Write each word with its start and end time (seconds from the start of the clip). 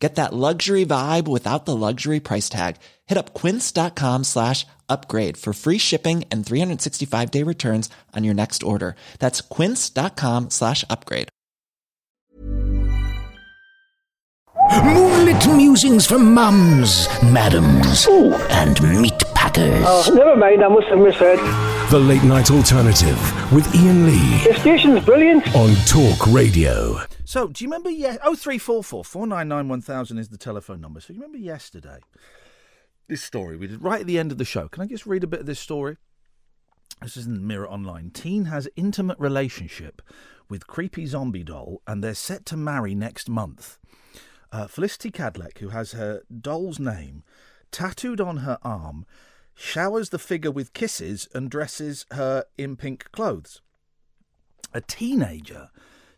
Get 0.00 0.14
that 0.14 0.32
luxury 0.32 0.86
vibe 0.86 1.28
without 1.28 1.66
the 1.66 1.76
luxury 1.76 2.20
price 2.20 2.48
tag. 2.48 2.76
Hit 3.06 3.18
up 3.18 3.34
quince.com 3.34 4.24
slash 4.24 4.66
upgrade 4.88 5.36
for 5.36 5.52
free 5.52 5.76
shipping 5.78 6.24
and 6.30 6.44
365 6.44 7.30
day 7.30 7.42
returns 7.42 7.90
on 8.16 8.24
your 8.24 8.34
next 8.34 8.62
order. 8.62 8.96
That's 9.18 9.42
quince.com 9.42 10.48
slash 10.50 10.84
upgrade. 10.88 11.28
Moonlit 14.72 15.46
musings 15.56 16.06
from 16.06 16.32
mums, 16.32 17.06
madams, 17.22 18.06
and 18.50 18.80
meat 19.02 19.18
packers. 19.34 19.84
Oh, 19.86 20.12
never 20.14 20.36
mind, 20.36 20.62
I 20.64 20.68
must 20.68 20.86
have 20.88 20.98
misheard. 20.98 21.38
The 21.90 21.98
Late 21.98 22.22
Night 22.22 22.50
Alternative 22.50 23.18
with 23.52 23.66
Iain 23.74 24.06
Lee 24.06 24.44
The 24.44 24.54
station's 24.60 25.04
brilliant. 25.04 25.54
on 25.56 25.74
Talk 25.86 26.26
Radio. 26.32 27.00
So, 27.30 27.46
do 27.46 27.62
you 27.62 27.70
remember? 27.70 27.90
Yeah, 27.90 28.16
oh 28.24 28.34
three 28.34 28.58
four 28.58 28.82
four 28.82 29.04
four 29.04 29.24
nine 29.24 29.46
nine 29.46 29.68
one 29.68 29.80
thousand 29.80 30.18
is 30.18 30.30
the 30.30 30.36
telephone 30.36 30.80
number. 30.80 30.98
So, 30.98 31.12
you 31.12 31.20
remember 31.20 31.38
yesterday? 31.38 32.00
This 33.06 33.22
story 33.22 33.56
we 33.56 33.68
did 33.68 33.84
right 33.84 34.00
at 34.00 34.08
the 34.08 34.18
end 34.18 34.32
of 34.32 34.38
the 34.38 34.44
show. 34.44 34.66
Can 34.66 34.82
I 34.82 34.86
just 34.86 35.06
read 35.06 35.22
a 35.22 35.28
bit 35.28 35.38
of 35.38 35.46
this 35.46 35.60
story? 35.60 35.96
This 37.00 37.16
is 37.16 37.26
in 37.26 37.34
the 37.34 37.40
Mirror 37.40 37.70
Online. 37.70 38.10
Teen 38.10 38.46
has 38.46 38.68
intimate 38.74 39.16
relationship 39.20 40.02
with 40.48 40.66
creepy 40.66 41.06
zombie 41.06 41.44
doll, 41.44 41.82
and 41.86 42.02
they're 42.02 42.14
set 42.14 42.44
to 42.46 42.56
marry 42.56 42.96
next 42.96 43.28
month. 43.28 43.78
Uh, 44.50 44.66
Felicity 44.66 45.12
Kadlec, 45.12 45.58
who 45.58 45.68
has 45.68 45.92
her 45.92 46.22
doll's 46.36 46.80
name 46.80 47.22
tattooed 47.70 48.20
on 48.20 48.38
her 48.38 48.58
arm, 48.64 49.06
showers 49.54 50.08
the 50.08 50.18
figure 50.18 50.50
with 50.50 50.72
kisses 50.72 51.28
and 51.32 51.48
dresses 51.48 52.06
her 52.10 52.44
in 52.58 52.74
pink 52.74 53.08
clothes. 53.12 53.62
A 54.74 54.80
teenager 54.80 55.68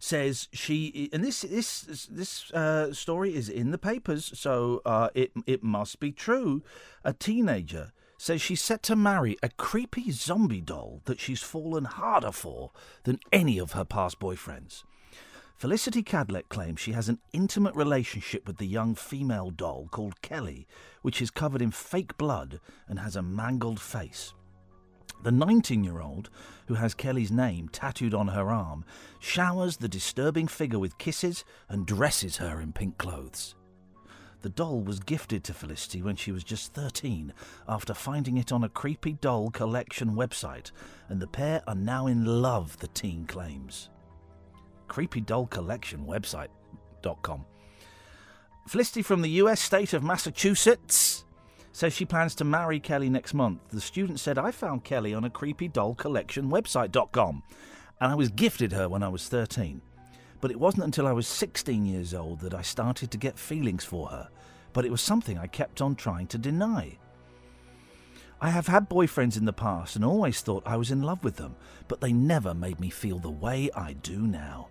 says 0.03 0.49
she 0.53 1.09
and 1.13 1.23
this 1.23 1.43
this 1.43 2.09
this 2.11 2.51
uh, 2.51 2.93
story 2.93 3.37
is 3.37 3.49
in 3.49 3.71
the 3.71 3.79
papers, 3.79 4.33
so 4.35 4.83
uh, 4.85 5.11
it 5.15 5.31
it 5.47 5.63
must 5.63 6.01
be 6.01 6.11
true. 6.11 6.63
A 7.05 7.13
teenager 7.13 7.93
says 8.19 8.43
she's 8.43 8.61
set 8.61 8.83
to 8.83 8.97
marry 8.97 9.37
a 9.45 9.49
creepy 9.51 10.11
zombie 10.11 10.61
doll 10.61 11.03
that 11.05 11.21
she's 11.21 11.41
fallen 11.43 11.85
harder 11.85 12.33
for 12.33 12.73
than 13.05 13.21
any 13.33 13.59
of 13.59 13.73
her 13.73 13.85
past 13.85 14.19
boyfriends. 14.19 14.83
Felicity 15.57 16.03
Kadlec 16.03 16.49
claims 16.49 16.81
she 16.81 16.93
has 16.93 17.09
an 17.09 17.21
intimate 17.33 17.77
relationship 17.77 18.45
with 18.49 18.57
the 18.57 18.67
young 18.67 18.97
female 18.97 19.51
doll 19.51 19.87
called 19.93 20.21
Kelly, 20.21 20.67
which 21.03 21.23
is 21.23 21.31
covered 21.31 21.63
in 21.63 21.71
fake 21.71 22.17
blood 22.19 22.59
and 22.89 22.99
has 22.99 23.15
a 23.15 23.23
mangled 23.23 23.81
face. 23.81 24.35
The 25.23 25.31
19 25.31 25.85
year 25.85 26.01
old, 26.01 26.31
who 26.67 26.75
has 26.75 26.95
Kelly's 26.95 27.31
name 27.31 27.69
tattooed 27.69 28.15
on 28.15 28.29
her 28.29 28.51
arm, 28.51 28.85
showers 29.21 29.77
the 29.77 29.89
disturbing 29.89 30.49
figure 30.49 30.81
with 30.81 30.99
kisses 30.99 31.45
and 31.69 31.87
dresses 31.87 32.39
her 32.39 32.61
in 32.61 32.73
pink 32.73 32.99
clothes. 32.99 33.55
The 34.41 34.49
doll 34.49 34.81
was 34.81 34.99
gifted 34.99 35.45
to 35.45 35.55
Felicity 35.55 36.03
when 36.03 36.17
she 36.17 36.33
was 36.33 36.43
just 36.43 36.75
13 36.75 37.33
after 37.69 37.95
finding 37.95 38.37
it 38.37 38.51
on 38.51 38.65
a 38.65 38.69
creepy 38.69 39.13
doll 39.13 39.51
collection 39.51 40.17
website, 40.17 40.73
and 41.09 41.21
the 41.21 41.29
pair 41.29 41.63
are 41.69 41.77
now 41.77 42.09
in 42.09 42.25
love, 42.25 42.77
the 42.79 42.89
teen 42.89 43.25
claims. 43.25 43.91
Creepy 44.89 45.21
doll 45.21 45.47
collection 45.47 46.05
website.com. 46.05 47.45
Felicity 48.67 49.03
from 49.03 49.23
the 49.23 49.31
US 49.31 49.61
state 49.61 49.93
of 49.93 50.03
Massachusetts 50.03 51.25
says 51.73 51.93
she 51.93 52.05
plans 52.05 52.35
to 52.37 52.45
marry 52.45 52.79
Kelly 52.79 53.09
next 53.09 53.35
month. 53.35 53.61
The 53.71 53.81
student 53.81 54.21
said, 54.21 54.39
I 54.39 54.51
found 54.51 54.85
Kelly 54.85 55.15
on 55.15 55.25
a 55.25 55.31
creepy 55.31 55.69
doll 55.69 55.95
collection 55.95 56.51
website.com 56.51 57.43
and 58.01 58.13
I 58.13 58.15
was 58.15 58.29
gifted 58.31 58.73
her 58.73 58.89
when 58.89 59.03
I 59.03 59.09
was 59.09 59.29
13. 59.29 59.81
But 60.41 60.51
it 60.51 60.59
wasn't 60.59 60.85
until 60.85 61.07
I 61.07 61.13
was 61.13 61.27
16 61.27 61.87
years 61.87 62.15
old 62.15 62.41
that 62.41 62.55
I 62.55 62.63
started 62.63 63.11
to 63.11 63.19
get 63.19 63.39
feelings 63.39 63.85
for 63.85 64.09
her. 64.09 64.29
But 64.73 64.85
it 64.85 64.91
was 64.91 65.01
something 65.01 65.39
I 65.39 65.47
kept 65.47 65.81
on 65.81 65.95
trying 65.95 66.27
to 66.29 66.39
deny. 66.39 66.99
I 68.41 68.51
have 68.51 68.67
had 68.67 68.91
boyfriends 68.91 69.37
in 69.37 69.45
the 69.45 69.53
past 69.53 69.95
and 69.95 70.05
always 70.05 70.41
thought 70.41 70.65
I 70.67 70.77
was 70.77 70.91
in 70.91 71.03
love 71.03 71.23
with 71.23 71.37
them, 71.37 71.55
but 71.87 72.01
they 72.01 72.13
never 72.13 72.55
made 72.55 72.81
me 72.81 72.91
feel 72.91 73.21
the 73.21 73.31
way 73.31 73.71
I 73.73 73.93
do 73.93 74.19
now. 74.19 74.69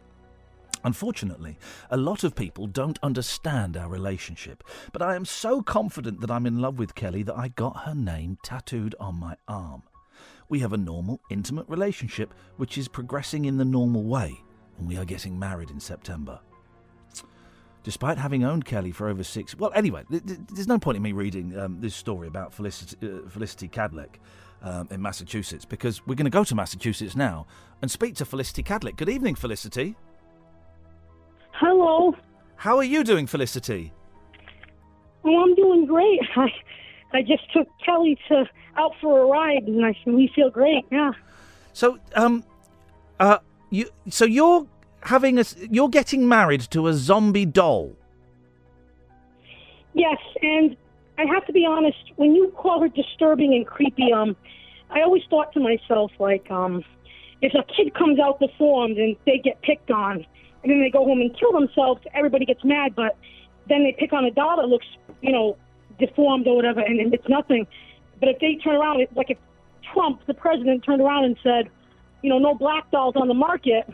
Unfortunately, 0.83 1.57
a 1.89 1.97
lot 1.97 2.23
of 2.23 2.35
people 2.35 2.67
don't 2.67 2.99
understand 3.03 3.77
our 3.77 3.89
relationship, 3.89 4.63
but 4.91 5.01
I 5.01 5.15
am 5.15 5.25
so 5.25 5.61
confident 5.61 6.21
that 6.21 6.31
I'm 6.31 6.47
in 6.47 6.59
love 6.59 6.79
with 6.79 6.95
Kelly 6.95 7.23
that 7.23 7.37
I 7.37 7.49
got 7.49 7.85
her 7.85 7.95
name 7.95 8.37
tattooed 8.43 8.95
on 8.99 9.15
my 9.15 9.35
arm. 9.47 9.83
We 10.49 10.59
have 10.59 10.73
a 10.73 10.77
normal, 10.77 11.21
intimate 11.29 11.69
relationship 11.69 12.33
which 12.57 12.77
is 12.77 12.87
progressing 12.87 13.45
in 13.45 13.57
the 13.57 13.65
normal 13.65 14.03
way, 14.03 14.35
and 14.77 14.87
we 14.87 14.97
are 14.97 15.05
getting 15.05 15.37
married 15.37 15.69
in 15.69 15.79
September. 15.79 16.39
Despite 17.83 18.17
having 18.17 18.43
owned 18.43 18.65
Kelly 18.65 18.91
for 18.91 19.07
over 19.07 19.23
six, 19.23 19.55
well, 19.55 19.71
anyway, 19.73 20.03
th- 20.09 20.23
th- 20.25 20.39
there's 20.53 20.67
no 20.67 20.77
point 20.77 20.97
in 20.97 21.01
me 21.01 21.13
reading 21.13 21.57
um, 21.57 21.79
this 21.79 21.95
story 21.95 22.27
about 22.27 22.53
Felicity, 22.53 22.95
uh, 23.01 23.27
Felicity 23.27 23.67
Kadlec 23.67 24.15
um, 24.61 24.87
in 24.91 25.01
Massachusetts 25.01 25.65
because 25.65 26.05
we're 26.05 26.15
going 26.15 26.25
to 26.25 26.29
go 26.29 26.43
to 26.43 26.53
Massachusetts 26.53 27.15
now 27.15 27.47
and 27.81 27.89
speak 27.89 28.15
to 28.15 28.25
Felicity 28.25 28.61
Kadlec. 28.61 28.97
Good 28.97 29.09
evening, 29.09 29.33
Felicity. 29.33 29.95
Hello. 31.61 32.15
How 32.55 32.77
are 32.77 32.83
you 32.83 33.03
doing, 33.03 33.27
Felicity? 33.27 33.93
Oh, 35.23 35.43
I'm 35.43 35.53
doing 35.53 35.85
great. 35.85 36.19
I 36.35 36.49
I 37.13 37.21
just 37.21 37.43
took 37.53 37.67
Kelly 37.85 38.17
to 38.29 38.45
out 38.77 38.93
for 38.99 39.21
a 39.21 39.25
ride, 39.27 39.67
and 39.67 39.85
I 39.85 39.95
we 40.07 40.31
feel 40.33 40.49
great. 40.49 40.85
Yeah. 40.91 41.11
So, 41.73 41.99
um, 42.15 42.43
uh, 43.19 43.37
you, 43.69 43.85
so 44.09 44.25
you're 44.25 44.65
having 45.03 45.37
a, 45.37 45.43
you're 45.69 45.89
getting 45.89 46.27
married 46.27 46.61
to 46.71 46.87
a 46.87 46.93
zombie 46.95 47.45
doll. 47.45 47.95
Yes, 49.93 50.17
and 50.41 50.75
I 51.19 51.25
have 51.25 51.45
to 51.45 51.53
be 51.53 51.63
honest. 51.63 52.11
When 52.15 52.33
you 52.33 52.51
call 52.57 52.81
her 52.81 52.89
disturbing 52.89 53.53
and 53.53 53.67
creepy, 53.67 54.11
um, 54.11 54.35
I 54.89 55.01
always 55.01 55.21
thought 55.29 55.53
to 55.53 55.59
myself 55.59 56.11
like, 56.17 56.49
um, 56.49 56.83
if 57.43 57.53
a 57.53 57.63
kid 57.71 57.93
comes 57.93 58.19
out 58.19 58.39
deformed 58.39 58.97
and 58.97 59.15
they 59.27 59.37
get 59.37 59.61
picked 59.61 59.91
on, 59.91 60.25
and 60.63 60.71
then 60.71 60.81
they 60.81 60.89
go 60.89 61.05
home 61.05 61.21
and 61.21 61.35
kill 61.37 61.51
themselves, 61.51 62.01
everybody 62.13 62.45
gets 62.45 62.63
mad. 62.63 62.95
But 62.95 63.17
then 63.67 63.83
they 63.83 63.95
pick 63.97 64.13
on 64.13 64.25
a 64.25 64.31
doll 64.31 64.57
that 64.57 64.67
looks, 64.67 64.85
you 65.21 65.31
know, 65.31 65.57
deformed 65.99 66.47
or 66.47 66.55
whatever, 66.55 66.79
and, 66.79 66.99
and 66.99 67.13
it's 67.13 67.27
nothing. 67.29 67.67
But 68.19 68.29
if 68.29 68.39
they 68.39 68.55
turn 68.63 68.75
around, 68.75 69.05
like 69.15 69.29
if 69.29 69.37
Trump, 69.93 70.25
the 70.27 70.33
president, 70.33 70.83
turned 70.83 71.01
around 71.01 71.25
and 71.25 71.37
said, 71.43 71.69
you 72.21 72.29
know, 72.29 72.37
no 72.39 72.53
black 72.53 72.89
dolls 72.91 73.15
on 73.15 73.27
the 73.27 73.33
market, 73.33 73.87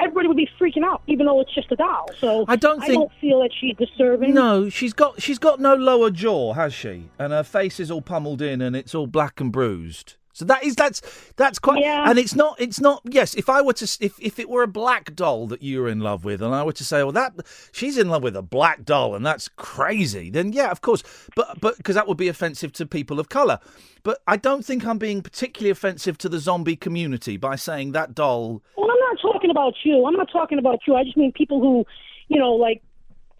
everybody 0.00 0.26
would 0.28 0.36
be 0.36 0.48
freaking 0.60 0.82
out, 0.84 1.02
even 1.06 1.26
though 1.26 1.40
it's 1.40 1.54
just 1.54 1.70
a 1.70 1.76
doll. 1.76 2.10
So 2.18 2.44
I 2.48 2.56
don't 2.56 2.82
I 2.82 2.86
think- 2.86 2.98
don't 2.98 3.12
feel 3.20 3.40
that 3.42 3.50
she's 3.58 3.76
disturbing. 3.76 4.34
No, 4.34 4.68
she's 4.68 4.92
got 4.92 5.22
she's 5.22 5.38
got 5.38 5.60
no 5.60 5.74
lower 5.74 6.10
jaw, 6.10 6.54
has 6.54 6.74
she? 6.74 7.10
And 7.18 7.32
her 7.32 7.44
face 7.44 7.78
is 7.78 7.90
all 7.90 8.02
pummeled 8.02 8.42
in, 8.42 8.60
and 8.60 8.74
it's 8.74 8.94
all 8.94 9.06
black 9.06 9.40
and 9.40 9.52
bruised. 9.52 10.14
So 10.36 10.44
that 10.44 10.64
is 10.64 10.74
that's 10.76 11.00
that's 11.36 11.58
quite. 11.58 11.80
Yeah. 11.80 12.10
And 12.10 12.18
it's 12.18 12.34
not 12.34 12.60
it's 12.60 12.78
not. 12.78 13.00
Yes, 13.04 13.34
if 13.34 13.48
I 13.48 13.62
were 13.62 13.72
to 13.72 13.84
if 14.04 14.20
if 14.20 14.38
it 14.38 14.50
were 14.50 14.62
a 14.62 14.68
black 14.68 15.14
doll 15.14 15.46
that 15.46 15.62
you 15.62 15.80
were 15.80 15.88
in 15.88 16.00
love 16.00 16.26
with, 16.26 16.42
and 16.42 16.54
I 16.54 16.62
were 16.62 16.74
to 16.74 16.84
say, 16.84 17.02
well, 17.02 17.12
that 17.12 17.32
she's 17.72 17.96
in 17.96 18.10
love 18.10 18.22
with 18.22 18.36
a 18.36 18.42
black 18.42 18.84
doll, 18.84 19.14
and 19.14 19.24
that's 19.24 19.48
crazy, 19.48 20.28
then 20.28 20.52
yeah, 20.52 20.70
of 20.70 20.82
course. 20.82 21.02
But 21.34 21.58
but 21.62 21.78
because 21.78 21.94
that 21.94 22.06
would 22.06 22.18
be 22.18 22.28
offensive 22.28 22.70
to 22.74 22.84
people 22.84 23.18
of 23.18 23.30
color. 23.30 23.60
But 24.02 24.18
I 24.26 24.36
don't 24.36 24.62
think 24.62 24.86
I'm 24.86 24.98
being 24.98 25.22
particularly 25.22 25.70
offensive 25.70 26.18
to 26.18 26.28
the 26.28 26.38
zombie 26.38 26.76
community 26.76 27.38
by 27.38 27.56
saying 27.56 27.92
that 27.92 28.14
doll. 28.14 28.62
Well, 28.76 28.90
I'm 28.90 28.98
not 28.98 29.18
talking 29.22 29.50
about 29.50 29.72
you. 29.84 30.04
I'm 30.04 30.16
not 30.16 30.30
talking 30.30 30.58
about 30.58 30.80
you. 30.86 30.96
I 30.96 31.04
just 31.04 31.16
mean 31.16 31.32
people 31.32 31.60
who, 31.60 31.86
you 32.28 32.38
know, 32.38 32.52
like. 32.52 32.82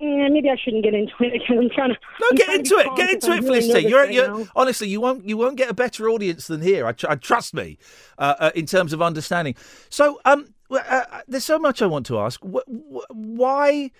Eh, 0.00 0.28
maybe 0.28 0.50
I 0.50 0.56
shouldn't 0.56 0.84
get 0.84 0.94
into 0.94 1.12
it 1.20 1.32
because 1.32 1.56
I'm 1.58 1.70
trying 1.70 1.90
to. 1.90 1.96
No, 2.20 2.26
I'm 2.30 2.36
get 2.36 2.54
into 2.54 2.76
it. 2.76 2.96
Get 2.96 3.10
into 3.14 3.30
I'm 3.30 3.38
it, 3.38 3.44
Felicity. 3.44 3.88
You're, 3.88 4.00
right 4.02 4.12
you're 4.12 4.46
honestly, 4.54 4.88
you 4.88 5.00
won't 5.00 5.26
you 5.28 5.36
won't 5.36 5.56
get 5.56 5.70
a 5.70 5.74
better 5.74 6.08
audience 6.08 6.46
than 6.46 6.60
here. 6.62 6.86
I, 6.86 6.94
I 7.08 7.14
trust 7.16 7.54
me, 7.54 7.78
uh, 8.18 8.34
uh, 8.38 8.50
in 8.54 8.66
terms 8.66 8.92
of 8.92 9.00
understanding. 9.02 9.54
So, 9.88 10.20
um, 10.24 10.54
uh, 10.70 10.76
uh, 10.76 11.20
there's 11.28 11.44
so 11.44 11.58
much 11.58 11.82
I 11.82 11.86
want 11.86 12.06
to 12.06 12.18
ask. 12.18 12.40
Wh- 12.42 12.68
wh- 12.68 13.10
why, 13.10 13.90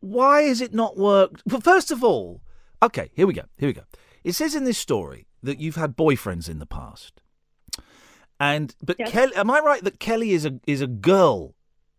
why 0.00 0.42
has 0.42 0.60
it 0.60 0.72
not 0.72 0.96
worked? 0.96 1.42
Well, 1.46 1.60
first 1.60 1.90
of 1.90 2.02
all, 2.04 2.42
okay, 2.82 3.10
here 3.14 3.26
we 3.26 3.34
go. 3.34 3.42
Here 3.58 3.68
we 3.68 3.72
go. 3.72 3.84
It 4.24 4.32
says 4.34 4.54
in 4.54 4.64
this 4.64 4.78
story 4.78 5.26
that 5.42 5.58
you've 5.58 5.76
had 5.76 5.96
boyfriends 5.96 6.48
in 6.48 6.60
the 6.60 6.66
past, 6.66 7.20
and 8.38 8.74
but 8.82 8.96
Yes. 8.98 9.10
Kelly, 9.10 9.34
am 9.34 9.50
I 9.50 9.58
right 9.60 9.82
that 9.84 9.98
Kelly 9.98 10.30
is 10.32 10.44
a 10.46 10.60
is 10.66 10.80
a 10.80 10.86
girl 10.86 11.54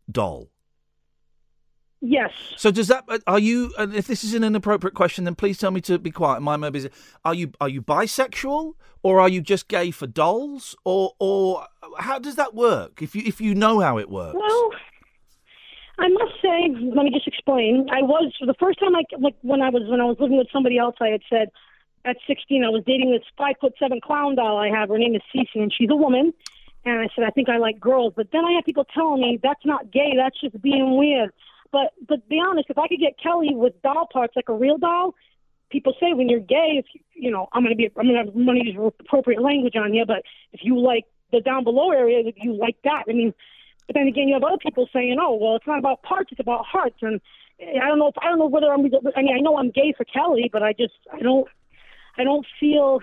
doll? 0.09 0.49
Yes. 2.05 2.31
So 2.57 2.69
does 2.69 2.89
that? 2.89 3.05
uh, 3.07 3.19
Are 3.27 3.39
you? 3.39 3.73
And 3.77 3.95
if 3.95 4.07
this 4.07 4.25
is 4.25 4.33
an 4.33 4.43
inappropriate 4.43 4.93
question, 4.93 5.23
then 5.23 5.35
please 5.35 5.57
tell 5.57 5.71
me 5.71 5.79
to 5.81 5.97
be 5.97 6.11
quiet. 6.11 6.41
My 6.41 6.57
mobile 6.57 6.75
is. 6.77 6.89
Are 7.23 7.33
you? 7.33 7.53
Are 7.61 7.69
you 7.69 7.81
bisexual, 7.81 8.73
or 9.03 9.21
are 9.21 9.29
you 9.29 9.39
just 9.39 9.69
gay 9.69 9.89
for 9.89 10.05
dolls, 10.05 10.75
or 10.83 11.13
or 11.19 11.65
how 11.99 12.19
does 12.19 12.35
that 12.35 12.53
work? 12.53 13.01
If 13.01 13.15
you 13.15 13.23
if 13.25 13.39
you 13.39 13.55
know 13.55 13.79
how 13.79 13.97
it 13.99 14.09
works. 14.09 14.35
Well, 14.37 14.69
I 15.97 16.09
must 16.09 16.33
say, 16.41 16.67
let 16.93 17.05
me 17.05 17.11
just 17.11 17.25
explain. 17.27 17.87
I 17.89 18.01
was 18.01 18.33
for 18.37 18.47
the 18.47 18.55
first 18.59 18.79
time 18.79 18.95
I 18.97 19.03
like 19.19 19.37
when 19.41 19.61
I 19.61 19.69
was 19.69 19.83
when 19.89 20.01
I 20.01 20.05
was 20.05 20.17
living 20.19 20.37
with 20.37 20.47
somebody 20.51 20.77
else. 20.77 20.95
I 20.99 21.07
had 21.07 21.21
said 21.29 21.51
at 22.03 22.17
16 22.27 22.65
I 22.65 22.69
was 22.69 22.83
dating 22.85 23.11
this 23.11 23.23
five 23.37 23.55
foot 23.61 23.75
seven 23.79 24.01
clown 24.01 24.35
doll 24.35 24.57
I 24.57 24.67
have. 24.67 24.89
Her 24.89 24.97
name 24.97 25.15
is 25.15 25.21
Cece, 25.33 25.55
and 25.55 25.71
she's 25.73 25.89
a 25.89 25.95
woman. 25.95 26.33
And 26.83 26.99
I 26.99 27.07
said 27.15 27.23
I 27.23 27.29
think 27.29 27.47
I 27.47 27.59
like 27.59 27.79
girls. 27.79 28.11
But 28.13 28.27
then 28.33 28.43
I 28.43 28.51
had 28.51 28.65
people 28.65 28.83
telling 28.93 29.21
me 29.21 29.39
that's 29.41 29.65
not 29.65 29.89
gay. 29.89 30.15
That's 30.17 30.41
just 30.41 30.61
being 30.61 30.97
weird. 30.97 31.31
But 31.73 31.91
but 32.07 32.29
be 32.29 32.39
honest, 32.39 32.67
if 32.69 32.77
I 32.77 32.87
could 32.87 32.99
get 32.99 33.19
Kelly 33.21 33.49
with 33.51 33.81
doll 33.81 34.07
parts 34.13 34.35
like 34.35 34.47
a 34.47 34.53
real 34.53 34.77
doll, 34.77 35.15
people 35.71 35.93
say 35.99 36.13
when 36.13 36.29
you're 36.29 36.39
gay, 36.39 36.75
if 36.77 36.85
you, 37.15 37.31
know, 37.31 37.49
I'm 37.51 37.63
gonna 37.63 37.75
be, 37.75 37.89
I'm 37.97 38.05
gonna, 38.07 38.19
I'm 38.19 38.45
gonna 38.45 38.63
use 38.63 38.77
appropriate 38.99 39.41
language 39.41 39.75
on 39.75 39.93
you. 39.93 40.05
But 40.05 40.21
if 40.53 40.61
you 40.63 40.79
like 40.79 41.05
the 41.31 41.41
down 41.41 41.63
below 41.63 41.91
area, 41.91 42.21
if 42.25 42.35
you 42.37 42.53
like 42.53 42.77
that. 42.83 43.05
I 43.09 43.13
mean, 43.13 43.33
but 43.87 43.95
then 43.95 44.07
again, 44.07 44.27
you 44.27 44.35
have 44.35 44.43
other 44.43 44.59
people 44.59 44.87
saying, 44.93 45.17
oh, 45.19 45.33
well, 45.33 45.55
it's 45.55 45.65
not 45.65 45.79
about 45.79 46.03
parts, 46.03 46.31
it's 46.31 46.39
about 46.39 46.63
hearts. 46.63 46.97
And 47.01 47.19
eh, 47.59 47.79
I 47.83 47.87
don't 47.87 47.97
know 47.97 48.07
if 48.07 48.15
I 48.21 48.29
don't 48.29 48.37
know 48.37 48.45
whether 48.45 48.71
I'm. 48.71 48.85
I 49.15 49.21
mean, 49.23 49.35
I 49.35 49.41
know 49.41 49.57
I'm 49.57 49.71
gay 49.71 49.95
for 49.97 50.05
Kelly, 50.05 50.49
but 50.53 50.61
I 50.61 50.73
just 50.73 50.93
I 51.11 51.19
don't 51.19 51.47
I 52.19 52.23
don't 52.23 52.45
feel. 52.59 52.99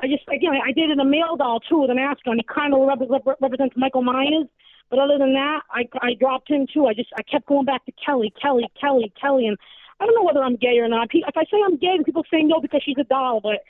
I 0.00 0.06
just 0.06 0.28
again 0.28 0.52
I 0.52 0.72
did 0.72 0.90
in 0.90 1.00
a 1.00 1.04
male 1.04 1.36
doll 1.36 1.60
too 1.60 1.80
with 1.80 1.90
a 1.90 1.94
mask 1.94 2.20
on. 2.26 2.36
He 2.36 2.42
kind 2.42 2.74
of 2.74 2.80
rep- 2.86 3.24
rep- 3.26 3.40
represents 3.40 3.74
Michael 3.74 4.02
Myers. 4.02 4.48
But 4.90 4.98
other 4.98 5.18
than 5.18 5.32
that, 5.34 5.62
I 5.70 5.88
I 6.02 6.14
dropped 6.14 6.50
him 6.50 6.66
too. 6.72 6.86
I 6.86 6.94
just 6.94 7.10
I 7.16 7.22
kept 7.22 7.46
going 7.46 7.64
back 7.64 7.84
to 7.86 7.92
Kelly, 8.04 8.32
Kelly, 8.40 8.66
Kelly, 8.80 9.12
Kelly, 9.20 9.46
and 9.46 9.56
I 10.00 10.06
don't 10.06 10.14
know 10.14 10.24
whether 10.24 10.42
I'm 10.42 10.56
gay 10.56 10.78
or 10.78 10.88
not. 10.88 11.08
If 11.12 11.36
I 11.36 11.44
say 11.44 11.58
I'm 11.64 11.76
gay, 11.76 11.98
people 12.04 12.24
say 12.30 12.42
no 12.42 12.60
because 12.60 12.82
she's 12.84 12.98
a 12.98 13.04
doll. 13.04 13.40
But 13.40 13.60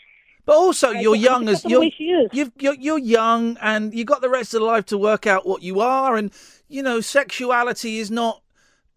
But 0.47 0.57
also, 0.57 0.93
I 0.95 1.01
you're 1.01 1.17
think 1.17 1.25
young 1.25 1.49
as 1.49 1.65
you're, 1.65 1.81
way 1.81 1.91
she 1.97 2.05
is. 2.05 2.31
you've, 2.33 2.53
you're 2.59 2.75
you're 2.75 2.99
young, 2.99 3.57
and 3.61 3.95
you 3.95 4.05
got 4.05 4.23
the 4.23 4.31
rest 4.31 4.55
of 4.55 4.63
life 4.63 4.87
to 4.87 4.99
work 4.99 5.27
out 5.27 5.47
what 5.47 5.63
you 5.63 5.81
are, 5.81 6.17
and 6.17 6.33
you 6.69 6.83
know, 6.83 7.01
sexuality 7.01 7.99
is 7.99 8.11
not 8.11 8.43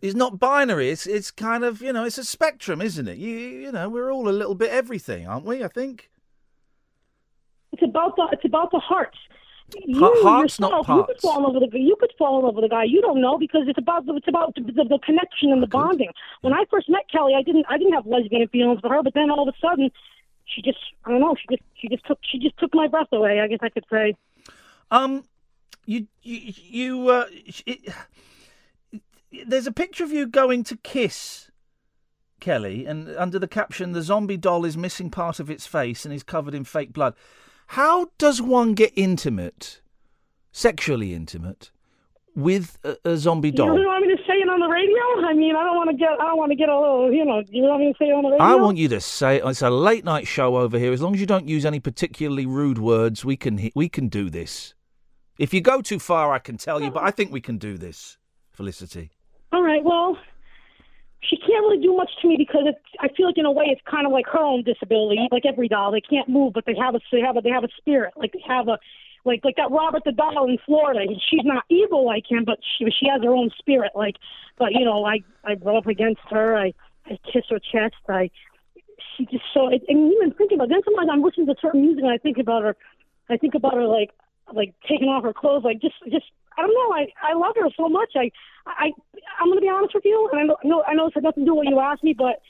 is 0.01 0.15
not 0.15 0.39
binary. 0.39 0.89
It's 0.89 1.05
it's 1.07 1.31
kind 1.31 1.63
of 1.63 1.81
you 1.81 1.91
know, 1.93 2.05
it's 2.05 2.17
a 2.17 2.23
spectrum, 2.25 2.81
isn't 2.81 3.07
it? 3.07 3.17
You 3.17 3.29
you 3.37 3.71
know, 3.71 3.89
we're 3.89 4.11
all 4.11 4.29
a 4.29 4.31
little 4.31 4.55
bit 4.55 4.69
everything, 4.71 5.27
aren't 5.27 5.45
we? 5.45 5.63
I 5.63 5.67
think. 5.67 6.09
it's 7.71 7.83
about 7.83 8.15
the 8.15 8.27
it's 8.31 8.45
about 8.45 8.71
the 8.71 8.79
hearts. 8.79 9.17
You 9.85 10.21
hearts, 10.23 10.59
not 10.59 10.71
yourself, 10.71 10.87
you 10.97 11.03
could 11.05 11.21
fall 11.21 11.37
in 11.37 11.43
love 11.43 11.61
with 11.61 11.73
a 11.73 11.79
you 11.79 11.95
could 11.99 12.11
fall 12.17 12.39
in 12.39 12.45
love 12.45 12.55
with 12.55 12.65
a 12.65 12.69
guy. 12.69 12.83
You 12.83 13.01
don't 13.01 13.21
know 13.21 13.37
because 13.37 13.63
it's 13.67 13.77
about 13.77 14.05
the, 14.05 14.15
it's 14.15 14.27
about 14.27 14.55
the, 14.55 14.61
the, 14.61 14.83
the 14.83 14.99
connection 15.03 15.51
and 15.51 15.61
the 15.61 15.67
bonding. 15.67 16.11
When 16.41 16.53
I 16.53 16.65
first 16.69 16.89
met 16.89 17.09
Kelly, 17.11 17.33
I 17.37 17.41
didn't 17.41 17.65
I 17.69 17.77
didn't 17.77 17.93
have 17.93 18.05
lesbian 18.05 18.47
feelings 18.49 18.79
for 18.81 18.89
her, 18.89 19.01
but 19.03 19.13
then 19.13 19.29
all 19.29 19.47
of 19.47 19.53
a 19.53 19.57
sudden, 19.59 19.91
she 20.45 20.61
just 20.61 20.79
I 21.05 21.11
don't 21.11 21.21
know 21.21 21.35
she 21.35 21.55
just 21.55 21.63
she 21.75 21.87
just 21.87 22.05
took 22.05 22.19
she 22.23 22.39
just 22.39 22.57
took 22.57 22.73
my 22.73 22.87
breath 22.87 23.07
away. 23.11 23.39
I 23.39 23.47
guess 23.47 23.59
I 23.61 23.69
could 23.69 23.85
say. 23.91 24.15
Um, 24.91 25.23
you 25.85 26.07
you 26.21 26.53
you 26.55 27.09
uh, 27.09 27.25
it, 27.65 27.93
there's 29.47 29.67
a 29.67 29.71
picture 29.71 30.03
of 30.03 30.11
you 30.11 30.27
going 30.27 30.63
to 30.65 30.77
kiss 30.77 31.49
Kelly, 32.39 32.85
and 32.85 33.09
under 33.15 33.39
the 33.39 33.47
caption, 33.47 33.93
the 33.93 34.01
zombie 34.01 34.37
doll 34.37 34.65
is 34.65 34.77
missing 34.77 35.09
part 35.09 35.39
of 35.39 35.49
its 35.49 35.65
face 35.65 36.05
and 36.05 36.13
is 36.13 36.23
covered 36.23 36.53
in 36.53 36.63
fake 36.63 36.93
blood. 36.93 37.15
How 37.73 38.11
does 38.19 38.39
one 38.39 38.75
get 38.75 38.93
intimate, 38.95 39.81
sexually 40.51 41.11
intimate, 41.11 41.71
with 42.35 42.77
a, 42.83 42.97
a 43.03 43.17
zombie 43.17 43.47
You 43.49 43.55
doll? 43.55 43.69
really 43.69 43.87
want 43.87 44.05
me 44.05 44.15
to 44.15 44.21
say 44.27 44.33
it 44.33 44.47
on 44.47 44.59
the 44.59 44.67
radio? 44.67 45.27
I 45.27 45.33
mean, 45.33 45.55
I 45.55 45.63
don't 45.63 45.77
want 45.77 45.89
to 45.89 45.95
get 45.97 46.09
I 46.09 46.25
don't 46.27 46.37
want 46.37 46.51
to 46.51 46.55
get 46.55 46.69
a 46.69 46.79
little 46.79 47.11
you 47.11 47.25
know. 47.25 47.41
You 47.49 47.63
want 47.63 47.81
me 47.81 47.91
to 47.91 47.97
say 47.97 48.09
it 48.09 48.13
on 48.13 48.23
the 48.25 48.29
radio? 48.29 48.45
I 48.45 48.53
want 48.57 48.77
you 48.77 48.89
to 48.89 49.01
say 49.01 49.41
it's 49.43 49.63
a 49.63 49.71
late 49.71 50.05
night 50.05 50.27
show 50.27 50.57
over 50.57 50.77
here. 50.77 50.93
As 50.93 51.01
long 51.01 51.15
as 51.15 51.19
you 51.19 51.25
don't 51.25 51.47
use 51.47 51.65
any 51.65 51.79
particularly 51.79 52.45
rude 52.45 52.77
words, 52.77 53.25
we 53.25 53.35
can 53.35 53.71
we 53.73 53.89
can 53.89 54.07
do 54.07 54.29
this. 54.29 54.75
If 55.39 55.51
you 55.51 55.59
go 55.61 55.81
too 55.81 55.97
far, 55.97 56.31
I 56.31 56.37
can 56.37 56.57
tell 56.57 56.79
you, 56.79 56.91
but 56.91 57.01
I 57.01 57.09
think 57.09 57.31
we 57.31 57.41
can 57.41 57.57
do 57.57 57.79
this, 57.79 58.19
Felicity. 58.51 59.09
All 59.51 59.63
right. 59.63 59.83
Well, 59.83 60.19
she 61.29 61.37
can't 61.37 61.63
really 61.63 61.81
do 61.81 61.95
much 61.95 62.11
to 62.21 62.27
me 62.27 62.35
because 62.37 62.63
it's, 62.65 62.79
I 62.99 63.07
feel 63.15 63.27
like 63.27 63.37
in 63.37 63.45
a 63.45 63.51
way 63.51 63.65
it's 63.67 63.81
kind 63.89 64.05
of 64.05 64.11
like 64.11 64.25
her 64.31 64.39
own 64.39 64.63
disability. 64.63 65.27
Like 65.31 65.45
every 65.45 65.67
doll, 65.67 65.91
they 65.91 66.01
can't 66.01 66.27
move, 66.27 66.53
but 66.53 66.65
they 66.65 66.75
have 66.75 66.95
a 66.95 66.99
they 67.11 67.21
have 67.21 67.37
a 67.37 67.41
they 67.41 67.49
have 67.49 67.63
a 67.63 67.69
spirit. 67.77 68.13
Like 68.15 68.33
they 68.33 68.43
have 68.47 68.67
a 68.67 68.77
like 69.25 69.41
like 69.43 69.55
that 69.55 69.71
Robert 69.71 70.03
the 70.05 70.11
doll 70.11 70.49
in 70.49 70.57
Florida. 70.65 71.05
She's 71.29 71.45
not 71.45 71.63
evil 71.69 72.05
like 72.05 72.29
him, 72.29 72.43
but 72.45 72.59
she 72.77 72.85
she 72.99 73.07
has 73.07 73.23
her 73.23 73.33
own 73.33 73.51
spirit. 73.57 73.91
Like, 73.95 74.15
but 74.57 74.73
you 74.73 74.83
know, 74.85 75.05
I 75.05 75.19
I 75.43 75.53
rub 75.61 75.77
up 75.77 75.87
against 75.87 76.21
her. 76.29 76.57
I 76.57 76.73
I 77.05 77.17
kiss 77.31 77.45
her 77.49 77.59
chest. 77.59 77.95
I 78.09 78.29
she 79.15 79.25
just 79.25 79.45
so 79.53 79.67
I 79.67 79.79
and 79.87 80.11
even 80.13 80.33
thinking 80.33 80.57
about. 80.57 80.69
Then 80.69 80.81
sometimes 80.83 81.09
I'm 81.11 81.23
listening 81.23 81.47
to 81.47 81.55
certain 81.61 81.81
music 81.81 82.03
and 82.03 82.11
I 82.11 82.17
think 82.17 82.37
about 82.37 82.63
her. 82.63 82.75
I 83.29 83.37
think 83.37 83.55
about 83.55 83.75
her 83.75 83.87
like 83.87 84.11
like 84.53 84.73
taking 84.87 85.07
off 85.07 85.23
her 85.23 85.33
clothes, 85.33 85.63
like 85.63 85.79
just 85.79 85.95
just 86.11 86.25
I 86.57 86.61
don't 86.61 86.73
know. 86.73 86.95
I 86.95 87.07
I 87.21 87.33
love 87.33 87.55
her 87.59 87.69
so 87.75 87.89
much. 87.89 88.11
I 88.15 88.31
I 88.65 88.91
I'm 89.39 89.49
gonna 89.49 89.61
be 89.61 89.69
honest 89.69 89.93
with 89.93 90.05
you, 90.05 90.29
and 90.31 90.41
I 90.41 90.43
know 90.43 90.57
I 90.63 90.67
know, 90.67 90.83
I 90.87 90.93
know 90.93 91.07
this 91.07 91.15
has 91.15 91.23
nothing 91.23 91.45
to 91.45 91.49
do 91.49 91.55
with 91.55 91.65
what 91.65 91.71
you 91.71 91.79
asked 91.79 92.03
me, 92.03 92.13
but 92.13 92.41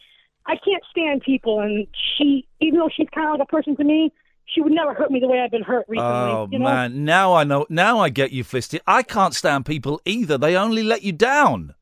I 0.46 0.56
can't 0.56 0.84
stand 0.92 1.22
people, 1.22 1.62
and 1.62 1.88
she 2.18 2.48
even 2.60 2.80
though 2.80 2.90
she's 2.96 3.08
kind 3.14 3.28
of 3.28 3.40
like 3.40 3.48
a 3.48 3.52
person 3.52 3.76
to 3.78 3.84
me, 3.84 4.12
she 4.46 4.62
would 4.62 4.74
never 4.74 4.94
hurt 4.94 5.12
me 5.12 5.20
the 5.20 5.28
way 5.28 5.40
I've 5.40 5.52
been 5.52 5.64
hurt 5.64 5.86
recently. 5.88 6.12
Oh 6.12 6.48
you 6.52 6.60
know? 6.60 6.66
man, 6.66 7.06
now 7.06 7.34
I 7.34 7.44
know. 7.44 7.66
Now 7.70 8.00
I 8.00 8.10
get 8.10 8.32
you, 8.32 8.44
Felicity. 8.44 8.80
I 8.86 9.04
can't 9.04 9.34
stand 9.34 9.66
people 9.66 10.02
either. 10.06 10.38
They 10.38 10.56
only 10.56 10.84
let 10.84 11.04
you 11.04 11.12
down. 11.12 11.74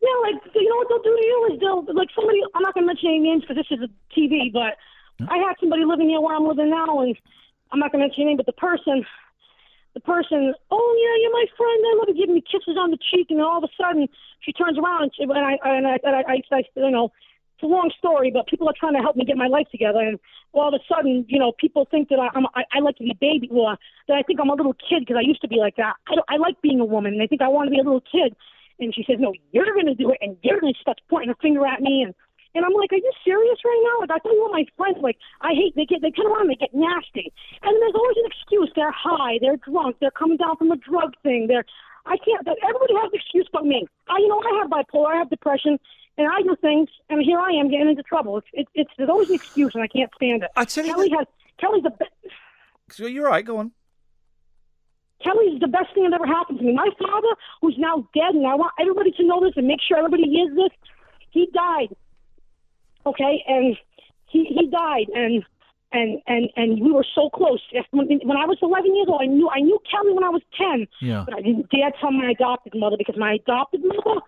Yeah, 0.00 0.08
like 0.22 0.42
you 0.54 0.68
know 0.68 0.76
what 0.76 0.88
they'll 0.88 1.02
do 1.02 1.16
to 1.16 1.24
you 1.24 1.48
is 1.52 1.60
they'll 1.60 1.94
like 1.94 2.08
somebody. 2.14 2.40
I'm 2.54 2.62
not 2.62 2.74
gonna 2.74 2.86
mention 2.86 3.08
any 3.08 3.20
names 3.20 3.42
because 3.42 3.56
this 3.56 3.78
is 3.78 3.84
a 3.84 4.18
TV, 4.18 4.52
but 4.52 4.76
hmm? 5.18 5.30
I 5.30 5.38
had 5.38 5.54
somebody 5.60 5.84
living 5.84 6.08
here 6.08 6.20
where 6.20 6.34
I'm 6.34 6.46
living 6.46 6.70
now, 6.70 7.00
and 7.00 7.16
I'm 7.70 7.78
not 7.78 7.92
gonna 7.92 8.04
mention 8.04 8.22
any 8.22 8.30
name, 8.30 8.36
but 8.36 8.46
the 8.46 8.52
person, 8.52 9.06
the 9.94 10.00
person, 10.00 10.54
oh 10.70 10.90
yeah, 11.02 11.14
you're 11.22 11.32
my 11.32 11.46
friend. 11.56 11.78
They 11.84 11.98
love 11.98 12.08
to 12.08 12.14
give 12.14 12.28
me 12.28 12.42
kisses 12.42 12.76
on 12.78 12.90
the 12.90 12.98
cheek, 13.10 13.28
and 13.30 13.40
all 13.40 13.58
of 13.58 13.64
a 13.64 13.72
sudden 13.80 14.08
she 14.40 14.52
turns 14.52 14.78
around 14.78 15.02
and, 15.04 15.12
she, 15.14 15.22
and 15.22 15.32
I 15.32 15.58
and 15.64 15.86
I, 15.86 15.98
and 16.02 16.16
I, 16.16 16.22
I, 16.32 16.56
I 16.56 16.62
you 16.76 16.90
know. 16.90 17.12
It's 17.54 17.70
a 17.70 17.70
long 17.70 17.92
story, 17.96 18.32
but 18.32 18.48
people 18.48 18.68
are 18.68 18.74
trying 18.76 18.94
to 18.94 18.98
help 18.98 19.14
me 19.14 19.24
get 19.24 19.36
my 19.36 19.46
life 19.46 19.68
together, 19.70 20.00
and 20.00 20.18
all 20.52 20.66
of 20.66 20.74
a 20.74 20.82
sudden, 20.92 21.24
you 21.28 21.38
know, 21.38 21.52
people 21.60 21.86
think 21.88 22.08
that 22.08 22.18
I, 22.18 22.26
I'm, 22.34 22.46
I, 22.56 22.64
I 22.72 22.80
like 22.80 22.96
to 22.96 23.04
be 23.04 23.16
baby, 23.20 23.48
or 23.52 23.76
that 24.08 24.14
I 24.14 24.22
think 24.22 24.40
I'm 24.40 24.50
a 24.50 24.54
little 24.54 24.74
kid 24.74 25.06
because 25.06 25.14
I 25.16 25.22
used 25.22 25.42
to 25.42 25.48
be 25.48 25.56
like 25.56 25.76
that. 25.76 25.94
I, 26.08 26.16
don't, 26.16 26.26
I 26.28 26.38
like 26.38 26.60
being 26.60 26.80
a 26.80 26.84
woman, 26.84 27.12
and 27.12 27.22
they 27.22 27.28
think 27.28 27.40
I 27.40 27.46
want 27.46 27.68
to 27.68 27.70
be 27.70 27.78
a 27.78 27.84
little 27.84 28.00
kid. 28.00 28.34
And 28.80 28.92
she 28.92 29.04
says, 29.06 29.18
"No, 29.20 29.32
you're 29.52 29.72
going 29.74 29.86
to 29.86 29.94
do 29.94 30.10
it," 30.10 30.18
and 30.20 30.36
you're 30.42 30.58
going 30.60 30.74
to 30.74 30.80
start 30.80 31.00
pointing 31.08 31.30
a 31.30 31.36
finger 31.36 31.64
at 31.64 31.80
me, 31.80 32.02
and 32.02 32.14
and 32.54 32.64
I'm 32.64 32.72
like, 32.72 32.92
"Are 32.92 32.96
you 32.96 33.12
serious 33.24 33.58
right 33.64 33.82
now?" 33.84 34.00
Like 34.00 34.10
I 34.10 34.18
tell 34.18 34.34
you, 34.34 34.42
all 34.42 34.52
my 34.52 34.64
friends, 34.76 34.98
like 35.00 35.16
I 35.40 35.52
hate 35.54 35.74
they 35.76 35.84
get 35.84 36.02
they 36.02 36.10
turn 36.10 36.26
around, 36.26 36.48
and 36.48 36.50
they 36.50 36.60
get 36.60 36.74
nasty, 36.74 37.32
and 37.62 37.72
there's 37.80 37.94
always 37.94 38.16
an 38.18 38.26
excuse. 38.26 38.70
They're 38.74 38.92
high, 38.92 39.38
they're 39.40 39.56
drunk, 39.56 39.96
they're 40.00 40.10
coming 40.12 40.36
down 40.36 40.56
from 40.56 40.70
a 40.70 40.76
drug 40.76 41.14
thing. 41.22 41.46
They're 41.48 41.64
I 42.06 42.16
can't. 42.18 42.46
Everybody 42.46 42.94
has 42.94 43.10
an 43.12 43.20
excuse 43.20 43.48
but 43.52 43.64
me. 43.64 43.86
I, 44.08 44.18
you 44.18 44.28
know, 44.28 44.40
I 44.40 44.58
have 44.60 44.70
bipolar, 44.70 45.14
I 45.14 45.16
have 45.18 45.30
depression, 45.30 45.78
and 46.18 46.28
I 46.28 46.42
do 46.42 46.56
things, 46.60 46.88
and 47.08 47.22
here 47.22 47.38
I 47.38 47.50
am 47.52 47.70
getting 47.70 47.88
into 47.88 48.02
trouble. 48.02 48.38
It's 48.38 48.48
it's, 48.52 48.70
it's 48.74 48.90
there's 48.98 49.10
always 49.10 49.28
an 49.28 49.36
excuse, 49.36 49.74
and 49.74 49.82
I 49.82 49.88
can't 49.88 50.10
stand 50.16 50.42
it. 50.42 50.50
I 50.56 50.64
tell 50.64 50.84
you 50.84 50.92
Kelly 50.92 51.10
has 51.16 51.26
Kelly's 51.58 51.82
the 51.84 51.90
be- 51.90 52.30
So 52.90 53.06
you're 53.06 53.26
right. 53.26 53.44
Go 53.44 53.58
on. 53.58 53.72
Kelly's 55.22 55.60
the 55.60 55.68
best 55.68 55.94
thing 55.94 56.02
that 56.02 56.12
ever 56.12 56.26
happened 56.26 56.58
to 56.58 56.64
me. 56.64 56.74
My 56.74 56.88
father, 56.98 57.28
who's 57.60 57.76
now 57.78 58.08
dead, 58.14 58.34
and 58.34 58.46
I 58.46 58.56
want 58.56 58.72
everybody 58.80 59.12
to 59.12 59.24
know 59.24 59.40
this 59.40 59.52
and 59.56 59.68
make 59.68 59.80
sure 59.86 59.96
everybody 59.96 60.24
hears 60.24 60.54
this. 60.56 60.76
He 61.30 61.48
died. 61.54 61.94
Okay, 63.06 63.42
and 63.46 63.76
he 64.28 64.44
he 64.44 64.66
died, 64.68 65.06
and 65.14 65.44
and 65.92 66.20
and 66.26 66.48
and 66.56 66.80
we 66.80 66.92
were 66.92 67.06
so 67.14 67.28
close. 67.30 67.60
When, 67.90 68.06
when 68.24 68.36
I 68.36 68.46
was 68.46 68.58
11 68.62 68.94
years 68.94 69.08
old, 69.08 69.20
I 69.22 69.26
knew 69.26 69.48
I 69.50 69.60
knew 69.60 69.78
Kelly 69.90 70.12
when 70.14 70.24
I 70.24 70.30
was 70.30 70.42
10, 70.56 70.86
Yeah. 71.00 71.24
but 71.26 71.34
I 71.34 71.42
didn't 71.42 71.70
dare 71.70 71.92
tell 72.00 72.12
my 72.12 72.30
adopted 72.30 72.74
mother 72.74 72.96
because 72.96 73.16
my 73.18 73.34
adopted 73.34 73.82
mother. 73.84 74.20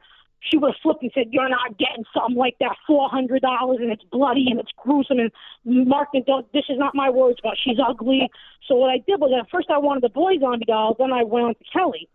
She 0.51 0.59
would 0.59 0.73
have 0.73 0.81
flipped 0.83 1.03
and 1.03 1.11
said, 1.15 1.29
"You're 1.31 1.49
not 1.49 1.79
getting 1.79 2.05
something 2.13 2.37
like 2.37 2.57
that, 2.61 2.77
four 2.87 3.09
hundred 3.09 3.41
dollars, 3.41 3.79
and 3.81 3.91
it's 3.91 4.05
bloody 4.13 4.49
and 4.51 4.61
it's 4.61 4.73
gruesome." 4.77 5.19
And 5.19 5.31
Mark, 5.65 6.09
and 6.13 6.23
don't, 6.27 6.45
this 6.53 6.65
is 6.69 6.77
not 6.77 6.95
my 6.95 7.09
words, 7.09 7.39
but 7.43 7.55
she's 7.57 7.79
ugly. 7.81 8.29
So 8.69 8.75
what 8.75 8.91
I 8.91 8.99
did 8.99 9.21
was, 9.23 9.33
at 9.41 9.49
first 9.49 9.71
I 9.71 9.79
wanted 9.79 10.03
the 10.03 10.11
boy 10.11 10.39
zombie 10.39 10.67
dolls, 10.67 10.97
then 10.99 11.15
I 11.15 11.23
went 11.25 11.47
on 11.47 11.55
to 11.55 11.65
Kelly, 11.73 12.11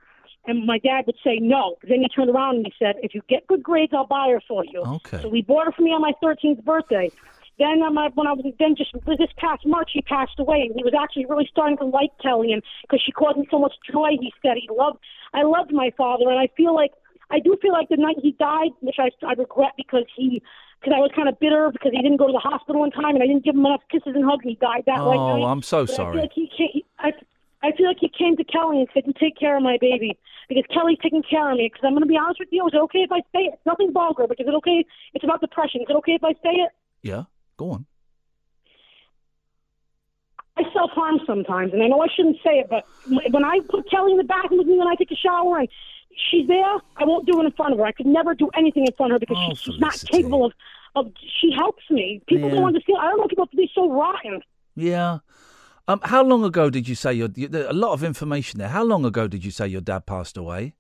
and 0.48 0.65
my 0.65 0.79
dad 0.79 1.05
would 1.05 1.17
say 1.24 1.38
no. 1.41 1.75
Then 1.88 2.01
he 2.01 2.08
turned 2.08 2.29
around 2.29 2.58
and 2.58 2.65
he 2.65 2.74
said, 2.79 2.96
"If 3.03 3.13
you 3.13 3.22
get 3.27 3.46
good 3.48 3.62
grades, 3.63 3.93
I'll 3.93 4.08
buy 4.08 4.29
her 4.29 4.41
for 4.48 4.63
you." 4.65 4.81
Okay. 4.81 5.22
So 5.22 5.27
we 5.29 5.41
bought 5.41 5.65
her 5.65 5.72
for 5.72 5.81
me 5.81 5.91
on 5.91 6.01
my 6.01 6.13
13th 6.22 6.63
birthday. 6.63 7.12
Then 7.58 7.84
on 7.84 7.93
my, 7.93 8.10
when 8.15 8.25
I 8.25 8.31
was 8.31 8.46
then 8.58 8.75
just 8.75 8.93
this 9.05 9.29
past 9.38 9.65
March, 9.65 9.91
he 9.93 10.01
passed 10.01 10.39
away, 10.39 10.62
and 10.62 10.74
he 10.75 10.84
was 10.84 10.93
actually 10.98 11.25
really 11.25 11.48
starting 11.51 11.77
to 11.79 11.86
like 11.86 12.12
Kelly, 12.22 12.53
and 12.53 12.63
because 12.84 13.01
she 13.05 13.12
caused 13.12 13.38
him 13.38 13.46
so 13.51 13.60
much 13.60 13.74
joy, 13.91 14.12
he 14.19 14.31
said 14.41 14.55
he 14.55 14.69
loved. 14.72 15.00
I 15.34 15.43
loved 15.43 15.74
my 15.74 15.91
father, 15.98 16.29
and 16.29 16.39
I 16.39 16.48
feel 16.55 16.74
like 16.74 16.91
I 17.29 17.39
do 17.39 17.58
feel 17.62 17.74
like 17.74 17.89
the 17.89 17.98
night 17.98 18.15
he 18.24 18.31
died, 18.31 18.72
which 18.79 18.96
I 18.98 19.10
I 19.25 19.34
regret 19.34 19.74
because 19.77 20.05
he. 20.15 20.41
Because 20.81 20.96
I 20.96 21.01
was 21.01 21.12
kind 21.13 21.27
of 21.27 21.38
bitter 21.41 21.69
because 21.74 21.91
he 21.91 22.01
didn't 22.01 22.15
go 22.15 22.27
to 22.27 22.31
the 22.31 22.39
hospital 22.39 22.86
in 22.86 22.91
time, 22.91 23.13
and 23.15 23.22
I 23.22 23.27
didn't 23.27 23.43
give 23.43 23.53
him 23.53 23.65
enough 23.65 23.81
kisses 23.91 24.15
and 24.15 24.24
hugs, 24.24 24.46
and 24.46 24.51
he 24.51 24.55
died 24.55 24.84
that 24.86 25.01
Oh, 25.01 25.12
night. 25.12 25.43
I'm 25.46 25.62
so 25.62 25.86
But 25.86 25.91
I 25.91 25.96
sorry. 25.98 26.13
feel 26.13 26.22
like 26.22 26.31
he 26.34 26.48
can't. 26.55 26.72
He, 26.72 26.86
I, 27.00 27.12
I 27.62 27.72
feel 27.74 27.88
like 27.88 27.98
he 28.00 28.08
came 28.08 28.38
to 28.38 28.46
Kelly 28.46 28.79
and 28.79 28.88
said, 28.93 29.03
"You 29.05 29.12
take 29.19 29.38
care 29.38 29.58
of 29.58 29.62
my 29.62 29.77
baby," 29.81 30.17
because 30.50 30.65
Kelly's 30.74 30.98
taking 31.01 31.24
care 31.24 31.50
of 31.51 31.58
me. 31.58 31.70
Because 31.72 31.86
I'm 31.86 31.94
going 31.94 32.01
to 32.03 32.08
be 32.10 32.18
honest 32.18 32.39
with 32.39 32.50
you, 32.51 32.65
is 32.68 32.74
it 32.74 32.82
okay 32.91 33.00
if 33.00 33.12
I 33.12 33.20
say 33.32 33.46
it? 33.48 33.53
It's 33.53 33.65
nothing 33.65 33.94
vulgar, 33.94 34.25
but 34.27 34.39
is 34.39 34.48
it 34.48 34.53
okay? 34.56 34.84
It's 35.13 35.24
about 35.24 35.39
depression. 35.39 35.82
Is 35.82 35.88
it 35.89 35.96
okay 35.98 36.13
if 36.13 36.24
I 36.24 36.34
say 36.44 36.60
it? 36.65 36.72
Yeah, 37.03 37.24
go 37.58 37.72
on. 37.72 37.86
I 40.58 40.63
self 40.74 40.91
harm 40.91 41.20
sometimes, 41.25 41.72
and 41.74 41.82
I 41.82 41.88
know 41.88 42.01
I 42.01 42.08
shouldn't 42.13 42.38
say 42.44 42.60
it, 42.60 42.68
but 42.70 42.84
when 43.06 43.46
I 43.46 43.60
put 43.70 43.89
Kelly 43.89 44.12
in 44.12 44.18
the 44.18 44.25
bathroom 44.25 44.58
with 44.58 44.68
me 44.68 44.77
when 44.77 44.88
I 44.89 44.96
take 44.96 45.12
a 45.12 45.15
shower 45.15 45.60
and 45.60 45.70
she's 46.29 46.48
there, 46.48 46.75
I 46.98 47.06
won't 47.06 47.25
do 47.25 47.39
it 47.39 47.46
in 47.46 47.51
front 47.53 47.72
of 47.74 47.79
her. 47.79 47.86
I 47.86 47.94
could 47.94 48.08
never 48.08 48.36
do 48.36 48.50
anything 48.58 48.86
in 48.86 48.94
front 48.98 49.13
of 49.13 49.15
her 49.15 49.20
because 49.20 49.38
Oh, 49.39 49.53
she's, 49.56 49.79
not 49.79 49.94
capable 50.12 50.46
of, 50.46 50.51
of. 50.96 51.13
She 51.39 51.51
helps 51.56 51.84
me. 51.89 52.22
People 52.27 52.50
Yeah. 52.50 52.56
don't 52.56 52.65
understand. 52.65 52.98
I 53.00 53.10
don't 53.10 53.20
know 53.20 53.27
people 53.27 53.46
have 53.46 53.51
to 53.51 53.58
be 53.58 53.72
so 53.74 53.89
rotten. 53.89 54.41
Yeah. 54.75 55.20
Um, 55.89 56.00
how 56.03 56.24
long 56.24 56.43
ago 56.43 56.69
did 56.69 56.88
you 56.88 56.93
say 56.93 57.13
your? 57.13 57.29
you- 57.36 57.50
A 57.67 57.74
lot 57.74 57.93
of 57.93 58.03
information 58.03 58.60
there. 58.60 58.69
How 58.69 58.84
long 58.84 59.03
ago 59.05 59.27
did 59.27 59.43
you 59.43 59.50
say 59.50 59.67
your 59.67 59.81
dad 59.81 60.05
passed 60.05 60.38
away? 60.38 60.75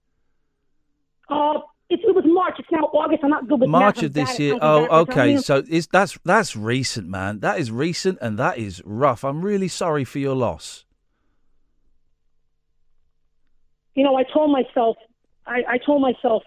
Uh, 1.27 1.59
it, 1.89 1.99
it 2.03 2.15
was 2.15 2.23
March. 2.27 2.55
It's 2.59 2.67
now 2.71 2.83
August. 2.93 3.23
I'm 3.23 3.31
not 3.31 3.47
good 3.47 3.59
with 3.61 3.69
March 3.69 3.97
math. 3.97 4.05
Of 4.05 4.13
this 4.13 4.39
year. 4.39 4.57
Oh, 4.61 5.01
okay. 5.01 5.37
So 5.37 5.63
is 5.67 5.87
that's 5.87 6.19
that's 6.23 6.55
recent, 6.55 7.07
man. 7.09 7.39
That 7.39 7.57
is 7.59 7.71
recent, 7.71 8.19
and 8.21 8.37
that 8.37 8.59
is 8.59 8.83
rough. 8.85 9.23
I'm 9.23 9.41
really 9.41 9.67
sorry 9.67 10.03
for 10.05 10.19
your 10.19 10.35
loss. 10.35 10.85
you 13.95 14.03
know, 14.05 14.15
I 14.15 14.23
told 14.31 14.51
myself, 14.51 14.95
I, 15.45 15.61
I 15.67 15.77
told 15.85 16.01
myself, 16.01 16.43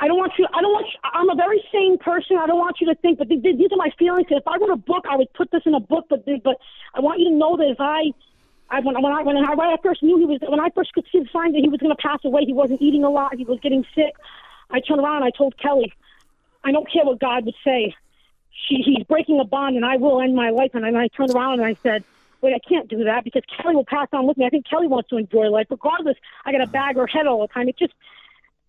I 0.00 0.06
don't 0.06 0.16
want 0.16 0.32
you. 0.38 0.46
I 0.54 0.60
don't 0.60 0.72
want. 0.72 0.86
You, 0.86 1.00
I'm 1.02 1.28
a 1.28 1.34
very 1.34 1.62
sane 1.72 1.98
person. 1.98 2.36
I 2.36 2.46
don't 2.46 2.58
want 2.58 2.76
you 2.80 2.86
to 2.86 2.94
think. 2.96 3.18
But 3.18 3.28
th- 3.28 3.42
th- 3.42 3.58
these 3.58 3.72
are 3.72 3.76
my 3.76 3.90
feelings. 3.98 4.26
If 4.30 4.46
I 4.46 4.56
wrote 4.56 4.70
a 4.70 4.76
book, 4.76 5.04
I 5.10 5.16
would 5.16 5.32
put 5.34 5.50
this 5.50 5.62
in 5.66 5.74
a 5.74 5.80
book. 5.80 6.06
But 6.08 6.24
but 6.44 6.56
I 6.94 7.00
want 7.00 7.18
you 7.18 7.30
to 7.30 7.34
know 7.34 7.56
that 7.56 7.68
if 7.68 7.80
I, 7.80 8.12
I 8.70 8.80
when, 8.80 8.94
when 9.02 9.12
I 9.12 9.22
when 9.22 9.36
I, 9.36 9.54
when 9.54 9.68
I 9.68 9.76
first 9.82 10.02
knew 10.02 10.18
he 10.18 10.24
was 10.24 10.38
when 10.46 10.60
I 10.60 10.70
first 10.70 10.92
could 10.92 11.06
see 11.10 11.18
the 11.18 11.28
signs 11.32 11.54
that 11.54 11.60
he 11.60 11.68
was 11.68 11.80
going 11.80 11.94
to 11.94 12.00
pass 12.00 12.20
away, 12.24 12.44
he 12.44 12.52
wasn't 12.52 12.80
eating 12.80 13.02
a 13.02 13.10
lot. 13.10 13.34
He 13.36 13.44
was 13.44 13.58
getting 13.60 13.84
sick. 13.94 14.14
I 14.70 14.80
turned 14.80 15.00
around. 15.00 15.16
and 15.16 15.24
I 15.24 15.30
told 15.30 15.58
Kelly, 15.58 15.92
I 16.62 16.70
don't 16.70 16.90
care 16.90 17.04
what 17.04 17.18
God 17.18 17.44
would 17.46 17.56
say. 17.64 17.94
She, 18.68 18.82
he's 18.84 19.04
breaking 19.04 19.40
a 19.40 19.44
bond, 19.44 19.76
and 19.76 19.84
I 19.84 19.96
will 19.96 20.20
end 20.20 20.34
my 20.34 20.50
life. 20.50 20.72
And 20.74 20.84
then 20.84 20.96
I 20.96 21.08
turned 21.08 21.34
around 21.34 21.60
and 21.60 21.64
I 21.64 21.76
said, 21.82 22.04
Wait, 22.40 22.54
I 22.54 22.60
can't 22.68 22.88
do 22.88 23.02
that 23.04 23.24
because 23.24 23.42
Kelly 23.56 23.74
will 23.74 23.84
pass 23.84 24.06
on 24.12 24.26
with 24.26 24.36
me. 24.36 24.46
I 24.46 24.48
think 24.48 24.64
Kelly 24.68 24.86
wants 24.86 25.08
to 25.10 25.16
enjoy 25.16 25.48
life, 25.50 25.66
regardless. 25.70 26.16
I 26.44 26.52
got 26.52 26.58
to 26.58 26.68
bag 26.68 26.96
her 26.96 27.06
head 27.06 27.26
all 27.26 27.40
the 27.40 27.48
time. 27.48 27.68
It 27.68 27.76
just, 27.76 27.94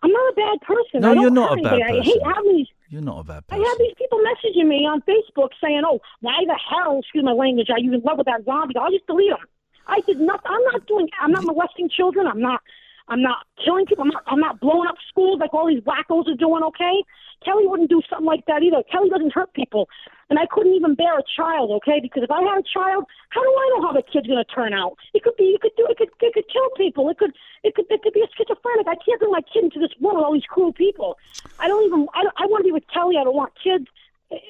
I'm 0.02 0.12
not 0.12 0.32
a 0.32 0.34
bad 0.34 0.60
person. 0.62 1.00
No, 1.00 1.12
you're 1.12 1.30
not 1.30 1.58
a 1.58 1.62
bad 1.62 1.74
anybody. 1.74 1.98
I 1.98 2.02
hate 2.02 2.22
person. 2.22 2.34
having 2.34 2.56
these. 2.56 2.68
You're 2.88 3.02
not 3.02 3.20
a 3.20 3.24
bad 3.24 3.46
person. 3.46 3.64
I 3.64 3.68
have 3.68 3.78
these 3.78 3.94
people 3.98 4.18
messaging 4.18 4.66
me 4.66 4.86
on 4.86 5.02
Facebook 5.02 5.50
saying, 5.62 5.82
"Oh, 5.84 6.00
why 6.20 6.38
the 6.46 6.58
hell? 6.58 7.00
Excuse 7.00 7.24
my 7.24 7.32
language. 7.32 7.68
Are 7.70 7.78
you 7.78 7.92
in 7.92 8.00
love 8.00 8.18
with 8.18 8.26
that 8.26 8.44
zombie?" 8.44 8.74
I'll 8.76 8.90
just 8.90 9.06
delete 9.06 9.30
them. 9.30 9.46
I 9.86 10.00
did 10.06 10.20
nothing. 10.20 10.50
I'm 10.50 10.62
not 10.72 10.86
doing. 10.86 11.08
I'm 11.20 11.32
not 11.32 11.44
molesting 11.44 11.90
children. 11.90 12.26
I'm 12.26 12.40
not. 12.40 12.60
I'm 13.08 13.22
not 13.22 13.44
killing 13.64 13.86
people. 13.86 14.04
I'm 14.04 14.10
not. 14.10 14.22
I'm 14.26 14.40
not 14.40 14.60
blowing 14.60 14.88
up 14.88 14.96
schools 15.08 15.38
like 15.40 15.52
all 15.52 15.66
these 15.66 15.82
wackos 15.82 16.28
are 16.28 16.36
doing. 16.36 16.62
Okay, 16.62 17.02
Kelly 17.44 17.66
wouldn't 17.66 17.90
do 17.90 18.00
something 18.08 18.26
like 18.26 18.46
that 18.46 18.62
either. 18.62 18.82
Kelly 18.90 19.10
doesn't 19.10 19.32
hurt 19.32 19.52
people, 19.52 19.88
and 20.30 20.38
I 20.38 20.46
couldn't 20.50 20.72
even 20.74 20.94
bear 20.94 21.18
a 21.18 21.22
child. 21.36 21.70
Okay, 21.82 21.98
because 22.00 22.22
if 22.22 22.30
I 22.30 22.40
had 22.40 22.58
a 22.58 22.62
child, 22.72 23.04
how 23.30 23.42
do 23.42 23.48
I 23.50 23.66
know 23.74 23.86
how 23.86 23.92
the 23.92 24.02
kid's 24.02 24.26
going 24.26 24.42
to 24.42 24.50
turn 24.54 24.72
out? 24.72 24.96
It 25.12 25.22
could 25.22 25.36
be. 25.36 25.52
It 25.56 25.60
could 25.60 25.72
do. 25.76 25.86
It 25.90 25.98
could. 25.98 26.08
It 26.22 26.32
could 26.34 26.44
kill 26.52 26.70
people. 26.76 27.08
It 27.10 27.18
could. 27.18 27.32
It 27.64 27.74
could. 27.74 27.86
It 27.90 28.02
could 28.02 28.12
be 28.14 28.20
a 28.22 28.28
schizophrenic. 28.36 28.86
I 28.88 28.94
can't 29.04 29.18
bring 29.20 29.32
my 29.32 29.42
kid 29.52 29.64
into 29.64 29.78
this 29.80 29.90
world 30.00 30.16
with 30.16 30.24
all 30.24 30.32
these 30.32 30.48
cruel 30.48 30.72
people. 30.72 31.18
I 31.58 31.68
don't 31.68 31.84
even. 31.86 32.06
I. 32.14 32.22
don't- 32.22 32.34
I 32.38 32.46
want 32.46 32.60
to 32.62 32.64
be 32.64 32.72
with 32.72 32.84
Kelly. 32.94 33.16
I 33.20 33.24
don't 33.24 33.36
want 33.36 33.52
kids. 33.62 33.86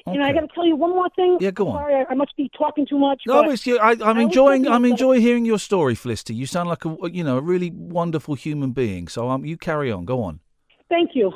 And 0.05 0.23
I 0.23 0.31
got 0.31 0.41
to 0.41 0.47
tell 0.53 0.65
you 0.65 0.75
one 0.75 0.91
more 0.91 1.09
thing. 1.15 1.39
Yeah, 1.41 1.49
go 1.49 1.67
on. 1.69 1.77
Sorry, 1.79 1.95
I, 1.95 2.05
I 2.11 2.13
must 2.13 2.37
be 2.37 2.51
talking 2.55 2.85
too 2.85 2.99
much. 2.99 3.23
No, 3.25 3.49
it's 3.49 3.65
you. 3.65 3.79
I, 3.79 3.93
I'm 3.93 4.01
always 4.03 4.25
enjoying. 4.25 4.67
I'm 4.67 4.85
enjoying 4.85 5.21
hearing 5.21 5.43
your 5.43 5.57
story, 5.57 5.95
Felicity. 5.95 6.35
You 6.35 6.45
sound 6.45 6.69
like 6.69 6.85
a 6.85 6.95
you 7.11 7.23
know 7.23 7.37
a 7.37 7.41
really 7.41 7.71
wonderful 7.71 8.35
human 8.35 8.71
being. 8.71 9.07
So 9.07 9.29
um, 9.31 9.43
you 9.43 9.57
carry 9.57 9.91
on. 9.91 10.05
Go 10.05 10.21
on. 10.21 10.39
Thank 10.87 11.11
you. 11.15 11.33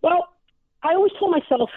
Well, 0.00 0.28
I 0.84 0.94
always 0.94 1.12
told 1.18 1.32
myself 1.32 1.70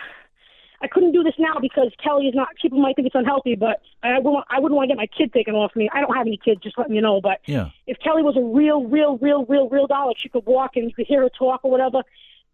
I 0.82 0.88
couldn't 0.88 1.12
do 1.13 1.24
this 1.24 1.34
now 1.39 1.55
because 1.62 1.91
Kelly 2.03 2.27
is 2.27 2.36
not. 2.36 2.50
People 2.62 2.79
might 2.79 2.96
think 2.96 3.05
it's 3.08 3.15
unhealthy, 3.15 3.55
but 3.55 3.82
I 4.03 4.20
wouldn't. 4.20 4.46
I 4.50 4.60
wouldn't 4.60 4.75
want 4.75 4.89
to 4.89 4.96
get 4.96 4.98
my 4.98 5.08
kid 5.08 5.34
taken 5.34 5.55
off 5.55 5.75
me. 5.75 5.89
I 5.94 6.01
don't 6.01 6.15
have 6.15 6.27
any 6.27 6.38
kids. 6.38 6.62
Just 6.62 6.77
letting 6.77 6.96
you 6.96 7.01
know. 7.01 7.22
But 7.22 7.39
Yeah. 7.46 7.70
if 7.88 7.98
Kelly 8.00 8.24
was 8.24 8.36
a 8.38 8.41
real, 8.41 8.84
real, 8.84 9.17
real, 9.17 9.46
real, 9.46 9.70
real 9.70 9.88
doll, 9.88 10.12
if 10.12 10.17
she 10.20 10.29
could 10.29 10.46
walk 10.46 10.75
and 10.75 10.89
you 10.89 10.94
could 10.96 11.08
hear 11.08 11.22
her 11.22 11.29
talk 11.29 11.62
or 11.63 11.72
whatever, 11.72 12.01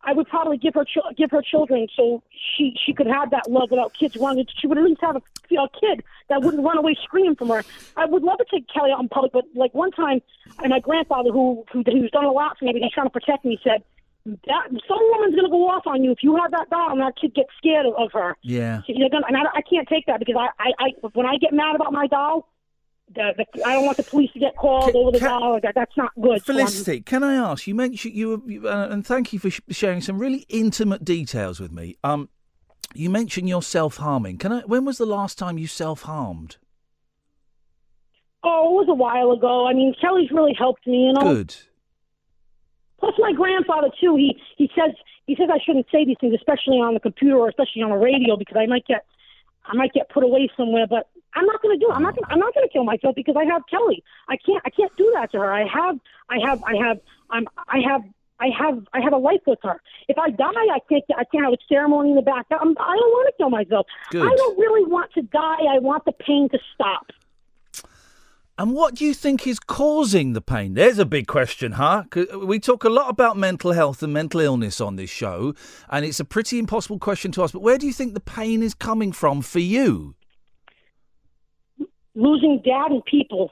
I 0.03 0.13
would 0.13 0.27
probably 0.27 0.57
give 0.57 0.73
her 0.75 0.85
chil- 0.85 1.09
give 1.15 1.31
her 1.31 1.41
children 1.41 1.87
so 1.95 2.23
she 2.55 2.75
she 2.85 2.93
could 2.93 3.07
have 3.07 3.31
that 3.31 3.49
love 3.49 3.69
without 3.71 3.93
kids 3.93 4.15
running. 4.17 4.45
She 4.57 4.67
would 4.67 4.77
at 4.77 4.83
least 4.83 5.01
have 5.01 5.15
a, 5.15 5.21
a 5.55 5.67
kid 5.79 6.03
that 6.29 6.41
wouldn't 6.41 6.63
run 6.63 6.77
away 6.77 6.95
screaming 7.03 7.35
from 7.35 7.49
her. 7.49 7.63
I 7.97 8.05
would 8.05 8.23
love 8.23 8.37
to 8.39 8.45
take 8.51 8.67
Kelly 8.67 8.91
out 8.91 9.01
in 9.01 9.09
public, 9.09 9.31
but 9.31 9.45
like 9.55 9.73
one 9.73 9.91
time, 9.91 10.21
and 10.63 10.69
my 10.71 10.79
grandfather 10.79 11.31
who 11.31 11.65
who 11.71 11.83
who's 11.85 12.11
done 12.11 12.25
a 12.25 12.31
lot 12.31 12.57
for 12.57 12.65
me, 12.65 12.73
but 12.73 12.81
he's 12.81 12.91
trying 12.91 13.07
to 13.07 13.11
protect 13.11 13.45
me, 13.45 13.59
said. 13.63 13.83
That 14.25 14.67
some 14.87 14.99
woman's 15.13 15.35
gonna 15.35 15.49
go 15.49 15.67
off 15.69 15.87
on 15.87 16.03
you 16.03 16.11
if 16.11 16.19
you 16.21 16.35
have 16.35 16.51
that 16.51 16.69
doll 16.69 16.91
and 16.91 17.01
that 17.01 17.13
kid 17.19 17.33
gets 17.33 17.49
scared 17.57 17.85
of, 17.87 17.93
of 17.97 18.11
her. 18.13 18.35
Yeah. 18.43 18.81
So 18.85 18.93
you're 18.95 19.09
gonna, 19.09 19.25
and 19.27 19.35
I, 19.37 19.41
I 19.55 19.61
can't 19.61 19.87
take 19.87 20.05
that 20.05 20.19
because 20.19 20.35
I, 20.37 20.49
I, 20.59 20.71
I, 20.79 21.07
when 21.13 21.25
I 21.25 21.37
get 21.37 21.53
mad 21.53 21.75
about 21.75 21.91
my 21.91 22.05
doll, 22.05 22.47
the, 23.15 23.33
the, 23.35 23.65
I 23.65 23.73
don't 23.73 23.85
want 23.85 23.97
the 23.97 24.03
police 24.03 24.31
to 24.33 24.39
get 24.39 24.55
called 24.55 24.91
Ca- 24.93 24.97
over 24.97 25.11
the 25.11 25.19
ca- 25.19 25.39
doll. 25.39 25.59
That, 25.61 25.73
that's 25.75 25.97
not 25.97 26.11
good. 26.21 26.37
So 26.45 26.53
Felicity, 26.53 27.01
can 27.01 27.23
I 27.23 27.33
ask? 27.35 27.65
You 27.65 27.73
mentioned 27.75 28.13
you, 28.13 28.29
were- 28.29 28.49
you 28.49 28.69
uh, 28.69 28.89
and 28.91 29.05
thank 29.05 29.33
you 29.33 29.39
for 29.39 29.49
sh- 29.49 29.59
sharing 29.71 30.01
some 30.01 30.19
really 30.19 30.45
intimate 30.49 31.03
details 31.03 31.59
with 31.59 31.71
me. 31.71 31.97
Um, 32.03 32.29
you 32.93 33.09
mentioned 33.09 33.49
your 33.49 33.63
self 33.63 33.97
harming. 33.97 34.37
Can 34.37 34.51
I? 34.51 34.59
When 34.61 34.85
was 34.85 34.97
the 34.99 35.05
last 35.07 35.37
time 35.39 35.57
you 35.57 35.65
self 35.67 36.03
harmed? 36.03 36.57
oh, 38.43 38.81
it 38.81 38.85
was 38.85 38.87
a 38.89 38.93
while 38.95 39.31
ago. 39.31 39.67
I 39.67 39.73
mean, 39.73 39.93
Kelly's 40.01 40.31
really 40.31 40.53
helped 40.57 40.85
me. 40.87 41.07
You 41.07 41.13
know. 41.13 41.21
Good. 41.35 41.55
Plus, 43.01 43.15
my 43.17 43.33
grandfather 43.33 43.89
too. 43.99 44.15
He 44.15 44.39
he 44.55 44.71
says 44.73 44.93
he 45.25 45.35
says 45.35 45.49
I 45.51 45.59
shouldn't 45.65 45.87
say 45.91 46.05
these 46.05 46.17
things, 46.21 46.35
especially 46.35 46.77
on 46.77 46.93
the 46.93 46.99
computer 46.99 47.35
or 47.35 47.49
especially 47.49 47.81
on 47.81 47.89
the 47.89 47.97
radio, 47.97 48.37
because 48.37 48.55
I 48.57 48.67
might 48.67 48.85
get 48.85 49.05
I 49.65 49.75
might 49.75 49.91
get 49.91 50.07
put 50.09 50.23
away 50.23 50.49
somewhere. 50.55 50.85
But 50.87 51.09
I'm 51.33 51.45
not 51.45 51.61
going 51.63 51.77
to 51.77 51.83
do 51.83 51.91
it. 51.91 51.95
I'm 51.95 52.03
not. 52.03 52.15
Gonna, 52.15 52.27
I'm 52.29 52.39
not 52.39 52.53
going 52.53 52.67
to 52.67 52.71
kill 52.71 52.83
myself 52.83 53.15
because 53.15 53.35
I 53.35 53.45
have 53.45 53.63
Kelly. 53.69 54.03
I 54.29 54.37
can't. 54.37 54.61
I 54.65 54.69
can't 54.69 54.95
do 54.97 55.11
that 55.15 55.31
to 55.31 55.39
her. 55.39 55.51
I 55.51 55.65
have. 55.67 55.99
I 56.29 56.37
have. 56.45 56.63
I 56.63 56.75
have. 56.75 56.99
I'm. 57.31 57.47
I 57.67 57.79
have. 57.79 58.03
I 58.39 58.49
have. 58.49 58.85
I 58.93 59.01
have 59.01 59.13
a 59.13 59.17
life 59.17 59.41
with 59.47 59.59
her. 59.63 59.81
If 60.07 60.19
I 60.19 60.29
die, 60.29 60.45
I 60.51 60.79
can't. 60.87 61.03
I 61.17 61.23
can't 61.23 61.45
have 61.45 61.53
a 61.53 61.63
ceremony 61.67 62.11
in 62.11 62.15
the 62.15 62.21
back. 62.21 62.45
I'm, 62.51 62.77
I 62.77 62.95
don't 62.95 63.11
want 63.11 63.27
to 63.27 63.33
kill 63.37 63.49
myself. 63.49 63.87
Good. 64.11 64.21
I 64.21 64.35
don't 64.35 64.59
really 64.59 64.85
want 64.85 65.11
to 65.13 65.23
die. 65.23 65.63
I 65.69 65.79
want 65.79 66.05
the 66.05 66.11
pain 66.11 66.49
to 66.49 66.59
stop. 66.75 67.07
And 68.61 68.73
what 68.73 68.93
do 68.93 69.05
you 69.05 69.15
think 69.15 69.47
is 69.47 69.59
causing 69.59 70.33
the 70.33 70.39
pain? 70.39 70.75
There's 70.75 70.99
a 70.99 71.05
big 71.05 71.25
question, 71.25 71.71
huh? 71.71 72.03
We 72.43 72.59
talk 72.59 72.83
a 72.83 72.89
lot 72.89 73.09
about 73.09 73.35
mental 73.35 73.71
health 73.71 74.03
and 74.03 74.13
mental 74.13 74.39
illness 74.39 74.79
on 74.79 74.97
this 74.97 75.09
show, 75.09 75.55
and 75.89 76.05
it's 76.05 76.19
a 76.19 76.23
pretty 76.23 76.59
impossible 76.59 76.99
question 76.99 77.31
to 77.31 77.41
ask. 77.41 77.53
But 77.53 77.63
where 77.63 77.79
do 77.79 77.87
you 77.87 77.91
think 77.91 78.13
the 78.13 78.19
pain 78.19 78.61
is 78.61 78.75
coming 78.75 79.13
from 79.13 79.41
for 79.41 79.57
you? 79.57 80.13
Losing 82.13 82.61
dad 82.63 82.91
and 82.91 83.03
people. 83.03 83.51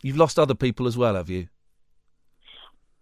You've 0.00 0.16
lost 0.16 0.38
other 0.38 0.54
people 0.54 0.86
as 0.86 0.96
well, 0.96 1.16
have 1.16 1.28
you? 1.28 1.48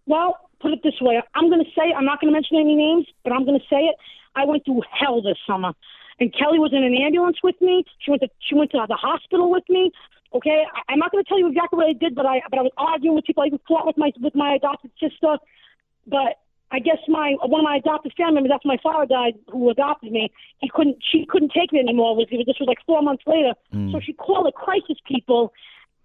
Well, 0.07 0.38
put 0.62 0.73
it 0.73 0.81
this 0.83 0.99
way. 1.02 1.21
I'm 1.35 1.50
going 1.50 1.62
to 1.62 1.71
say, 1.78 1.92
I'm 1.95 2.07
not 2.07 2.23
going 2.23 2.33
to 2.33 2.35
mention 2.35 2.57
any 2.57 2.75
names, 2.75 3.04
but 3.23 3.35
I'm 3.35 3.45
going 3.45 3.61
to 3.61 3.66
say 3.69 3.83
it. 3.83 3.97
I 4.35 4.47
went 4.47 4.64
through 4.64 4.81
hell 4.90 5.21
this 5.21 5.37
summer. 5.47 5.75
And 6.21 6.33
Kelly 6.33 6.59
was 6.59 6.73
in 6.73 6.83
an 6.83 6.95
ambulance 6.95 7.37
with 7.42 7.61
me. 7.61 7.85
She 7.99 8.11
went 8.11 8.23
to 8.23 8.28
she 8.49 8.54
went 8.54 8.71
to 8.71 8.85
the 8.88 8.95
hospital 8.95 9.50
with 9.50 9.64
me. 9.69 9.90
Okay, 10.34 10.64
I, 10.74 10.92
I'm 10.92 10.98
not 10.98 11.12
going 11.12 11.22
to 11.22 11.28
tell 11.28 11.38
you 11.38 11.48
exactly 11.48 11.76
what 11.76 11.88
I 11.88 11.92
did, 11.92 12.14
but 12.14 12.26
I 12.26 12.40
but 12.50 12.58
I 12.58 12.62
was 12.62 12.72
arguing 12.76 13.16
with 13.16 13.24
people. 13.24 13.42
I 13.42 13.46
even 13.46 13.60
fought 13.68 13.86
with 13.86 13.98
my 13.98 14.12
with 14.20 14.34
my 14.34 14.54
adopted 14.54 14.90
sister. 15.00 15.36
But 16.06 16.40
I 16.72 16.78
guess 16.78 16.98
my 17.06 17.36
one 17.44 17.60
of 17.60 17.64
my 17.64 17.76
adopted 17.76 18.12
family 18.16 18.34
members 18.34 18.52
after 18.54 18.68
my 18.68 18.78
father 18.82 19.06
died, 19.06 19.34
who 19.50 19.68
adopted 19.70 20.10
me, 20.10 20.32
he 20.58 20.70
couldn't 20.72 20.96
she 21.00 21.26
couldn't 21.26 21.52
take 21.52 21.72
me 21.72 21.80
anymore. 21.80 22.12
It 22.18 22.32
was 22.32 22.46
this 22.46 22.56
was 22.58 22.66
like 22.66 22.78
four 22.86 23.02
months 23.02 23.24
later. 23.26 23.52
Hmm. 23.72 23.92
So 23.92 24.00
she 24.00 24.14
called 24.14 24.46
the 24.46 24.52
crisis 24.52 24.96
people, 25.06 25.52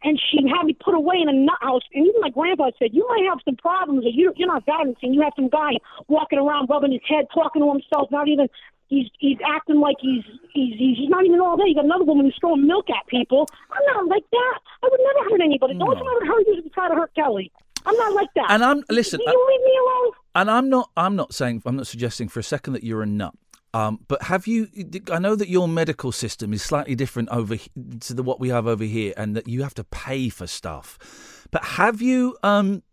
and 0.03 0.19
she 0.19 0.39
had 0.45 0.65
me 0.65 0.73
put 0.73 0.93
away 0.93 1.17
in 1.21 1.29
a 1.29 1.33
nut 1.33 1.57
house. 1.61 1.83
And 1.93 2.05
even 2.05 2.19
my 2.19 2.29
grandpa 2.29 2.71
said, 2.77 2.93
"You 2.93 3.07
might 3.07 3.25
have 3.29 3.39
some 3.45 3.55
problems, 3.55 4.05
or 4.05 4.09
you 4.09 4.33
you're 4.35 4.47
not 4.47 4.65
balancing. 4.65 5.13
You 5.13 5.21
have 5.21 5.33
some 5.37 5.47
guy 5.47 5.79
walking 6.09 6.37
around, 6.37 6.67
rubbing 6.69 6.91
his 6.91 7.01
head, 7.07 7.27
talking 7.33 7.61
to 7.61 7.71
himself, 7.71 8.11
not 8.11 8.27
even." 8.27 8.49
He's 8.87 9.07
he's 9.19 9.37
acting 9.45 9.79
like 9.79 9.97
he's 9.99 10.23
he's 10.53 10.73
he's 10.77 11.09
not 11.09 11.25
even 11.25 11.41
all 11.41 11.57
there. 11.57 11.67
You 11.67 11.75
got 11.75 11.85
another 11.85 12.05
woman 12.05 12.25
who's 12.25 12.37
throwing 12.39 12.65
milk 12.65 12.89
at 12.89 13.05
people. 13.07 13.47
I'm 13.71 13.85
not 13.93 14.07
like 14.07 14.23
that. 14.31 14.59
I 14.83 14.87
would 14.89 15.01
never 15.01 15.29
hurt 15.29 15.41
anybody. 15.41 15.77
The 15.77 15.83
only 15.83 15.97
time 15.97 16.07
I 16.07 16.13
would 16.13 16.27
hurt 16.27 16.47
you 16.47 16.53
is 16.57 16.63
to 16.63 16.69
try 16.69 16.87
to 16.87 16.95
hurt 16.95 17.13
Kelly. 17.13 17.51
I'm 17.85 17.95
not 17.95 18.13
like 18.13 18.29
that. 18.35 18.47
And 18.49 18.63
I'm 18.63 18.83
listen. 18.89 19.19
I- 19.25 19.31
you 19.31 19.47
leave 19.49 19.65
me 19.65 19.77
alone? 19.81 20.11
And 20.35 20.51
I'm 20.51 20.69
not. 20.69 20.89
I'm 20.95 21.15
not 21.15 21.33
saying. 21.33 21.63
I'm 21.65 21.75
not 21.75 21.87
suggesting 21.87 22.29
for 22.29 22.39
a 22.39 22.43
second 22.43 22.73
that 22.73 22.83
you're 22.83 23.01
a 23.01 23.05
nut. 23.05 23.33
Um, 23.73 23.99
but 24.07 24.23
have 24.23 24.47
you? 24.47 24.67
I 25.11 25.19
know 25.19 25.35
that 25.35 25.49
your 25.49 25.67
medical 25.67 26.11
system 26.11 26.53
is 26.53 26.63
slightly 26.63 26.95
different 26.95 27.29
over 27.29 27.57
to 27.57 28.13
the, 28.13 28.23
what 28.23 28.39
we 28.39 28.49
have 28.49 28.67
over 28.67 28.83
here, 28.83 29.13
and 29.17 29.35
that 29.35 29.47
you 29.47 29.63
have 29.63 29.73
to 29.75 29.83
pay 29.83 30.29
for 30.29 30.47
stuff. 30.47 31.45
But 31.51 31.63
have 31.63 32.01
you 32.01 32.37
um, 32.43 32.83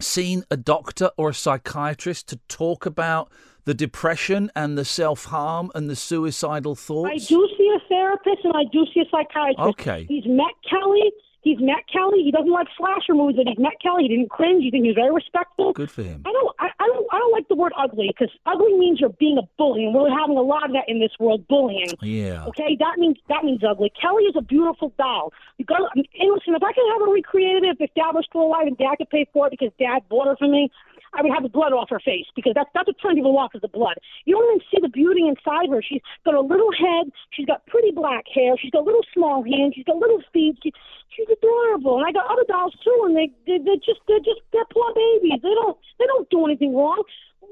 seen 0.00 0.44
a 0.50 0.56
doctor 0.56 1.10
or 1.16 1.30
a 1.30 1.34
psychiatrist 1.34 2.28
to 2.28 2.36
talk 2.48 2.86
about 2.86 3.30
the 3.68 3.74
depression 3.74 4.50
and 4.56 4.78
the 4.78 4.84
self 4.84 5.26
harm 5.26 5.70
and 5.74 5.90
the 5.90 5.94
suicidal 5.94 6.74
thoughts? 6.74 7.12
I 7.12 7.18
do 7.18 7.46
see 7.58 7.70
a 7.76 7.86
therapist 7.86 8.42
and 8.42 8.54
I 8.56 8.64
do 8.72 8.86
see 8.94 9.00
a 9.00 9.04
psychiatrist. 9.10 9.58
Okay. 9.58 10.06
He's 10.08 10.24
met 10.24 10.54
Kelly. 10.68 11.12
He's 11.42 11.60
met 11.60 11.84
Kelly. 11.92 12.24
He 12.24 12.32
doesn't 12.32 12.50
like 12.50 12.66
slasher 12.78 13.12
movies, 13.12 13.36
but 13.36 13.46
he's 13.46 13.58
met 13.58 13.74
Kelly. 13.82 14.04
He 14.04 14.08
didn't 14.08 14.30
cringe. 14.30 14.64
You 14.64 14.70
think 14.70 14.84
he 14.84 14.88
was 14.88 14.96
very 14.96 15.12
respectful. 15.12 15.74
Good 15.74 15.90
for 15.90 16.02
him. 16.02 16.22
I 16.24 16.32
don't. 16.32 16.56
I, 16.58 16.68
I 16.80 16.86
don't. 16.86 17.06
I 17.12 17.18
don't 17.18 17.32
like 17.32 17.46
the 17.48 17.54
word 17.56 17.72
ugly 17.76 18.08
because 18.08 18.34
ugly 18.46 18.72
means 18.72 19.00
you're 19.00 19.16
being 19.20 19.36
a 19.38 19.46
bully, 19.56 19.84
and 19.84 19.94
we're 19.94 20.10
having 20.10 20.36
a 20.36 20.42
lot 20.42 20.64
of 20.64 20.72
that 20.72 20.88
in 20.88 20.98
this 20.98 21.12
world, 21.20 21.46
bullying. 21.46 21.92
Yeah. 22.02 22.46
Okay, 22.46 22.76
that 22.80 22.98
means 22.98 23.18
that 23.28 23.44
means 23.44 23.60
ugly. 23.62 23.92
Kelly 24.00 24.24
is 24.24 24.34
a 24.36 24.42
beautiful 24.42 24.92
doll. 24.98 25.32
You 25.58 25.64
got. 25.64 25.80
And 25.94 26.06
listen, 26.34 26.54
if 26.56 26.62
I 26.62 26.72
could 26.72 26.88
have 26.92 27.00
her 27.06 27.12
recreated, 27.12 27.64
if, 27.64 27.80
if 27.80 27.94
Dad 27.94 28.12
was 28.14 28.24
still 28.28 28.42
alive 28.42 28.66
and 28.66 28.76
Dad 28.76 28.96
could 28.96 29.10
pay 29.10 29.26
for 29.32 29.46
it 29.46 29.50
because 29.50 29.70
Dad 29.78 30.08
bought 30.08 30.26
her 30.26 30.36
for 30.36 30.48
me, 30.48 30.70
I 31.14 31.22
would 31.22 31.32
have 31.32 31.42
the 31.42 31.48
blood 31.48 31.72
off 31.72 31.90
her 31.90 32.00
face 32.00 32.26
because 32.36 32.52
that's 32.54 32.70
that's 32.74 32.86
what 32.86 32.96
turns 33.00 33.16
people 33.16 33.36
off 33.38 33.54
is 33.54 33.62
the 33.62 33.68
blood. 33.68 33.96
You 34.24 34.36
don't 34.36 34.48
even 34.48 34.64
see 34.70 34.80
the 34.80 34.92
beauty 34.92 35.26
inside 35.26 35.70
her. 35.70 35.82
She's 35.82 36.02
got 36.24 36.34
a 36.34 36.40
little 36.40 36.72
head. 36.72 37.10
She's 37.30 37.46
got 37.46 37.66
pretty 37.66 37.90
black 37.90 38.24
hair. 38.32 38.56
She's 38.60 38.70
got 38.70 38.84
little 38.84 39.04
small 39.14 39.42
hands. 39.42 39.74
She's 39.74 39.84
got 39.84 39.96
little 39.96 40.22
feet. 40.32 40.58
She, 40.62 40.72
she's 41.14 41.28
adorable. 41.30 41.98
And 41.98 42.06
I 42.06 42.12
got 42.12 42.30
other 42.30 42.44
dolls 42.48 42.76
too, 42.84 43.04
and 43.06 43.16
they 43.16 43.32
they 43.46 43.58
they're 43.58 43.80
just 43.80 44.00
they're 44.06 44.24
just 44.24 44.40
they're 44.52 44.68
poor 44.72 44.92
babies. 44.94 45.40
They 45.42 45.54
don't 45.54 45.78
they 45.98 46.06
don't 46.06 46.28
do 46.30 46.44
anything 46.44 46.74
wrong. 46.76 47.02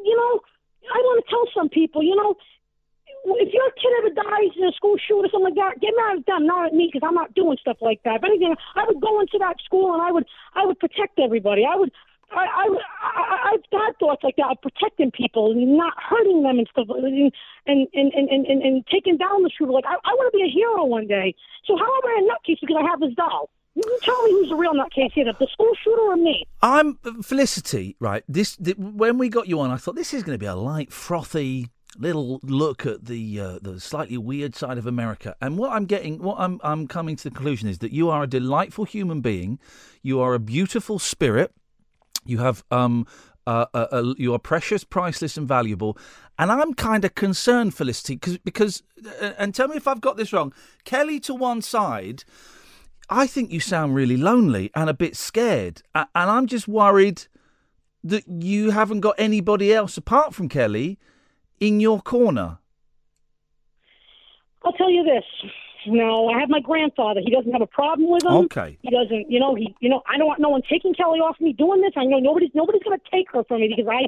You 0.05 0.17
know, 0.17 0.41
I 0.93 0.99
want 1.01 1.25
to 1.25 1.31
tell 1.31 1.45
some 1.55 1.69
people, 1.69 2.03
you 2.03 2.17
know. 2.17 2.37
If 3.29 3.53
your 3.53 3.71
kid 3.75 3.91
ever 3.99 4.15
dies 4.15 4.55
in 4.57 4.63
a 4.63 4.73
school 4.73 4.95
shooting 5.03 5.27
or 5.27 5.31
something 5.35 5.51
like 5.51 5.59
that, 5.59 5.81
get 5.81 5.95
mad 5.97 6.19
at 6.19 6.27
them, 6.27 6.47
not 6.47 6.67
at 6.67 6.75
me, 6.75 6.87
because 6.87 7.05
I'm 7.05 7.15
not 7.15 7.35
doing 7.35 7.59
stuff 7.61 7.79
like 7.81 8.01
that. 8.05 8.23
If 8.23 8.25
anything, 8.25 8.55
I 8.77 8.85
would 8.87 9.01
go 9.01 9.19
into 9.19 9.39
that 9.41 9.57
school 9.65 9.95
and 9.95 10.01
I 10.01 10.13
would, 10.13 10.27
I 10.55 10.65
would 10.65 10.79
protect 10.79 11.19
everybody. 11.19 11.67
I 11.67 11.75
would, 11.75 11.91
I, 12.33 12.45
I, 12.45 12.67
I, 13.03 13.53
I've 13.53 13.65
had 13.71 13.99
thoughts 13.99 14.23
like 14.25 14.37
that 14.37 14.51
of 14.51 14.61
protecting 14.61 15.11
people 15.11 15.53
and 15.53 15.77
not 15.77 15.95
hurting 15.97 16.43
them 16.43 16.59
and 16.59 16.69
stuff, 16.71 16.87
and 16.91 17.33
and 17.67 17.89
and 17.95 18.13
and, 18.15 18.47
and, 18.47 18.63
and 18.63 18.87
taking 18.87 19.17
down 19.17 19.43
the 19.43 19.51
shooter. 19.57 19.73
Like 19.73 19.85
I, 19.87 19.95
I 19.95 20.13
want 20.15 20.33
to 20.33 20.37
be 20.37 20.45
a 20.45 20.51
hero 20.51 20.85
one 20.85 21.07
day. 21.07 21.35
So 21.67 21.77
how 21.77 21.85
am 21.85 22.03
I 22.05 22.21
a 22.21 22.25
nutcase 22.27 22.61
because 22.61 22.77
I 22.79 22.87
have 22.87 23.01
this 23.01 23.15
doll? 23.15 23.51
You 23.75 23.99
tell 24.03 24.23
me 24.25 24.33
who's 24.33 24.49
the 24.49 24.57
real 24.57 24.73
nutcase 24.73 25.13
here, 25.13 25.27
the 25.27 25.47
school 25.53 25.73
shooter 25.85 26.01
or 26.01 26.17
me? 26.17 26.47
I'm 26.63 26.99
Felicity. 27.23 27.97
Right. 28.01 28.25
This 28.27 28.57
th- 28.57 28.77
when 28.79 29.19
we 29.19 29.29
got 29.29 29.49
you 29.49 29.61
on, 29.61 29.71
I 29.71 29.77
thought 29.77 29.95
this 29.97 30.15
is 30.15 30.23
going 30.23 30.35
to 30.35 30.39
be 30.39 30.47
a 30.47 30.55
light, 30.55 30.93
frothy 30.93 31.69
little 31.99 32.41
look 32.43 32.87
at 32.87 33.05
the 33.05 33.41
uh, 33.41 33.59
the 33.63 33.81
slightly 33.81 34.19
weird 34.19 34.55
side 34.55 34.79
of 34.79 34.87
America. 34.87 35.37
And 35.41 35.59
what 35.59 35.73
I'm 35.73 35.85
getting, 35.85 36.23
what 36.23 36.39
I'm 36.39 36.61
I'm 36.65 36.89
coming 36.89 37.17
to 37.17 37.25
the 37.25 37.31
conclusion 37.31 37.69
is 37.69 37.79
that 37.79 37.93
you 37.93 38.09
are 38.11 38.23
a 38.23 38.27
delightful 38.27 38.85
human 38.85 39.21
being. 39.21 39.59
You 40.03 40.21
are 40.21 40.35
a 40.35 40.39
beautiful 40.39 40.99
spirit. 40.99 41.53
You 42.27 42.39
have 42.39 42.65
um. 42.71 43.07
Uh, 43.49 43.65
uh, 43.75 43.87
uh, 43.93 44.15
you 44.19 44.35
are 44.35 44.41
precious, 44.41 44.83
priceless, 44.83 45.37
and 45.37 45.47
valuable. 45.47 45.97
And 46.37 46.51
I'm 46.51 46.75
kind 46.75 47.05
of 47.05 47.15
concerned, 47.15 47.75
Felicity, 47.77 48.17
cause, 48.17 48.39
because, 48.39 48.83
uh, 49.23 49.35
and 49.39 49.55
tell 49.55 49.69
me 49.69 49.77
if 49.77 49.87
I've 49.87 50.01
got 50.01 50.17
this 50.17 50.33
wrong. 50.33 50.53
Kelly 50.85 51.21
to 51.21 51.33
one 51.33 51.63
side, 51.63 52.25
I 53.09 53.29
think 53.29 53.53
you 53.53 53.61
sound 53.61 53.95
really 53.95 54.17
lonely 54.17 54.73
and 54.75 54.91
a 54.91 54.95
bit 54.95 55.15
scared. 55.17 55.83
And 55.95 56.09
I'm 56.15 56.49
just 56.49 56.67
worried 56.67 57.29
that 58.03 58.25
you 58.27 58.71
haven't 58.71 58.99
got 58.99 59.15
anybody 59.17 59.73
else 59.73 59.97
apart 59.97 60.35
from 60.35 60.49
Kelly 60.49 60.99
in 61.61 61.79
your 61.79 62.01
corner. 62.01 62.59
I'll 64.65 64.73
tell 64.73 64.91
you 64.91 65.05
this. 65.05 65.25
No, 65.87 66.29
I 66.29 66.41
have 66.41 66.49
my 66.49 66.61
grandfather. 66.61 67.21
He 67.25 67.31
doesn't 67.31 67.53
have 67.53 67.63
a 67.63 67.67
problem 67.67 68.11
with 68.11 68.25
him. 68.25 68.33
Okay. 68.47 68.79
He 68.83 68.91
doesn't. 68.91 69.31
You 69.31 69.41
know. 69.41 69.55
He. 69.55 69.75
You 69.81 69.89
know. 69.89 70.03
I 70.07 70.19
don't 70.19 70.27
want 70.27 70.41
no 70.41 70.49
one 70.49 70.63
taking 70.69 70.95
Kelly 70.95 71.21
off 71.21 71.41
me 71.41 71.53
doing 71.53 71.81
this. 71.81 71.93
I 71.97 72.05
know 72.05 72.19
nobody's 72.19 72.51
nobody's 72.55 72.83
going 72.83 72.99
to 72.99 73.11
take 73.11 73.31
her 73.33 73.45
from 73.45 73.61
me 73.61 73.69
because 73.75 73.91
I. 73.91 74.07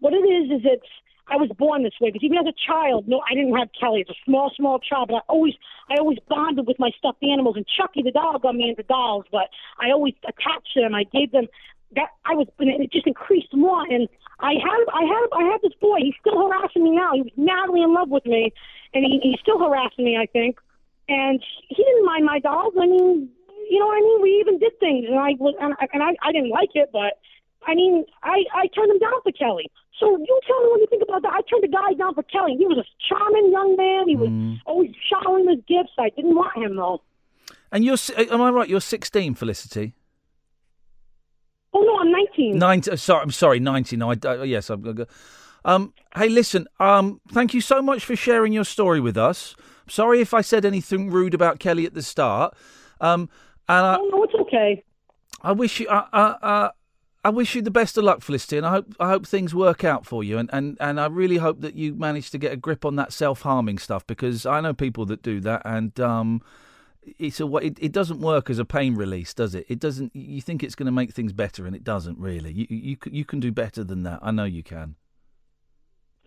What 0.00 0.12
it 0.12 0.18
is 0.18 0.50
is 0.50 0.60
it's. 0.64 0.86
I 1.28 1.36
was 1.36 1.50
born 1.58 1.82
this 1.82 1.94
way 2.00 2.10
because 2.10 2.24
even 2.24 2.38
as 2.38 2.46
a 2.46 2.54
child, 2.54 3.08
no, 3.08 3.20
I 3.28 3.34
didn't 3.34 3.56
have 3.56 3.68
Kelly. 3.78 4.04
As 4.08 4.14
a 4.14 4.18
small, 4.24 4.52
small 4.56 4.78
child, 4.78 5.08
but 5.08 5.16
I 5.16 5.20
always, 5.26 5.54
I 5.90 5.96
always 5.98 6.18
bonded 6.28 6.68
with 6.68 6.78
my 6.78 6.90
stuffed 6.96 7.22
animals. 7.22 7.56
And 7.56 7.66
Chucky 7.66 8.02
the 8.02 8.12
dog 8.12 8.42
got 8.42 8.54
me 8.54 8.68
into 8.68 8.84
dolls, 8.84 9.24
but 9.32 9.50
I 9.80 9.90
always 9.90 10.14
attached 10.22 10.74
them. 10.76 10.94
I 10.94 11.02
gave 11.02 11.32
them 11.32 11.48
that. 11.96 12.10
I 12.24 12.34
was, 12.34 12.46
and 12.60 12.70
it 12.70 12.92
just 12.92 13.08
increased 13.08 13.52
more. 13.52 13.82
And 13.90 14.08
I 14.38 14.52
had, 14.52 14.80
I 14.94 15.02
had, 15.02 15.26
I 15.32 15.50
had 15.50 15.60
this 15.62 15.74
boy. 15.80 15.98
He's 15.98 16.14
still 16.20 16.38
harassing 16.46 16.84
me 16.84 16.92
now. 16.92 17.10
He 17.14 17.22
was 17.22 17.32
madly 17.36 17.82
in 17.82 17.92
love 17.92 18.08
with 18.08 18.26
me, 18.26 18.52
and 18.94 19.04
he, 19.04 19.18
he's 19.20 19.40
still 19.40 19.58
harassing 19.58 20.04
me. 20.04 20.16
I 20.16 20.26
think, 20.26 20.60
and 21.08 21.42
he 21.68 21.82
didn't 21.82 22.04
mind 22.04 22.24
my 22.24 22.38
dolls. 22.38 22.74
I 22.80 22.86
mean, 22.86 23.28
you 23.70 23.78
know 23.78 23.86
what 23.86 23.96
I 23.98 24.00
mean? 24.00 24.22
We 24.22 24.30
even 24.40 24.58
did 24.58 24.78
things, 24.80 25.06
and 25.08 25.18
I 25.18 25.34
was, 25.38 25.54
and 25.60 25.74
I, 25.80 25.86
and 25.92 26.02
I, 26.02 26.10
I 26.22 26.32
didn't 26.32 26.50
like 26.50 26.70
it, 26.74 26.90
but 26.92 27.18
I 27.66 27.74
mean, 27.74 28.04
I, 28.22 28.44
I 28.54 28.66
turned 28.68 28.90
him 28.90 28.98
down 28.98 29.20
for 29.22 29.32
Kelly. 29.32 29.70
So 29.98 30.16
you 30.18 30.40
tell 30.46 30.60
me 30.62 30.68
what 30.70 30.80
you 30.80 30.86
think 30.90 31.02
about 31.02 31.22
that. 31.22 31.32
I 31.32 31.40
turned 31.50 31.64
a 31.64 31.68
guy 31.68 31.94
down 31.94 32.14
for 32.14 32.22
Kelly. 32.22 32.54
He 32.58 32.66
was 32.66 32.78
a 32.78 32.84
charming 33.08 33.50
young 33.50 33.76
man. 33.76 34.08
He 34.08 34.14
was 34.16 34.58
always 34.66 34.90
showering 35.08 35.48
his 35.48 35.58
gifts. 35.66 35.92
I 35.98 36.10
didn't 36.10 36.34
want 36.34 36.56
him 36.56 36.76
though. 36.76 37.02
And 37.72 37.84
you're, 37.84 37.96
si- 37.96 38.14
am 38.14 38.42
I 38.42 38.50
right? 38.50 38.68
You're 38.68 38.80
16, 38.80 39.34
Felicity. 39.34 39.94
Oh 41.72 41.80
no, 41.80 41.98
I'm 41.98 42.10
19. 42.12 42.58
90, 42.58 42.90
uh, 42.90 42.96
sorry, 42.96 43.22
I'm 43.22 43.30
sorry, 43.30 43.58
90. 43.60 43.96
No, 43.96 44.12
I, 44.12 44.16
uh, 44.24 44.42
yes, 44.42 44.70
I'm 44.70 45.06
Um, 45.64 45.92
hey, 46.14 46.28
listen. 46.28 46.66
Um, 46.78 47.20
thank 47.32 47.54
you 47.54 47.60
so 47.60 47.82
much 47.82 48.04
for 48.04 48.16
sharing 48.16 48.52
your 48.52 48.64
story 48.64 49.00
with 49.00 49.16
us. 49.16 49.56
Sorry 49.88 50.20
if 50.20 50.34
I 50.34 50.40
said 50.40 50.64
anything 50.64 51.10
rude 51.10 51.34
about 51.34 51.58
Kelly 51.58 51.86
at 51.86 51.94
the 51.94 52.02
start. 52.02 52.54
Um, 53.00 53.28
and 53.68 53.86
I, 53.86 53.96
Oh 53.98 54.08
no, 54.12 54.24
it's 54.24 54.34
okay. 54.34 54.84
I 55.42 55.52
wish 55.52 55.80
you, 55.80 55.88
uh, 55.88 56.06
uh, 56.12 56.34
uh, 56.42 56.68
I 57.24 57.30
wish 57.30 57.54
you 57.54 57.62
the 57.62 57.70
best 57.70 57.98
of 57.98 58.04
luck, 58.04 58.22
Felicity, 58.22 58.56
and 58.56 58.64
I 58.64 58.70
hope 58.70 58.94
I 59.00 59.08
hope 59.08 59.26
things 59.26 59.54
work 59.54 59.82
out 59.82 60.06
for 60.06 60.22
you. 60.22 60.38
And, 60.38 60.48
and, 60.52 60.76
and 60.80 61.00
I 61.00 61.06
really 61.06 61.38
hope 61.38 61.60
that 61.60 61.74
you 61.74 61.94
manage 61.94 62.30
to 62.30 62.38
get 62.38 62.52
a 62.52 62.56
grip 62.56 62.84
on 62.84 62.94
that 62.96 63.12
self 63.12 63.42
harming 63.42 63.78
stuff 63.78 64.06
because 64.06 64.46
I 64.46 64.60
know 64.60 64.72
people 64.72 65.06
that 65.06 65.22
do 65.22 65.40
that, 65.40 65.62
and 65.64 65.98
um, 65.98 66.40
it's 67.18 67.40
a 67.40 67.56
it, 67.56 67.78
it 67.80 67.92
doesn't 67.92 68.20
work 68.20 68.48
as 68.48 68.60
a 68.60 68.64
pain 68.64 68.94
release, 68.94 69.34
does 69.34 69.54
it? 69.54 69.66
It 69.68 69.80
doesn't. 69.80 70.14
You 70.14 70.40
think 70.40 70.62
it's 70.62 70.76
going 70.76 70.86
to 70.86 70.92
make 70.92 71.12
things 71.12 71.32
better, 71.32 71.66
and 71.66 71.74
it 71.74 71.82
doesn't 71.82 72.18
really. 72.18 72.52
You 72.52 72.66
you 72.68 72.96
you 73.06 73.24
can 73.24 73.40
do 73.40 73.50
better 73.50 73.82
than 73.82 74.04
that. 74.04 74.20
I 74.22 74.30
know 74.30 74.44
you 74.44 74.62
can. 74.62 74.94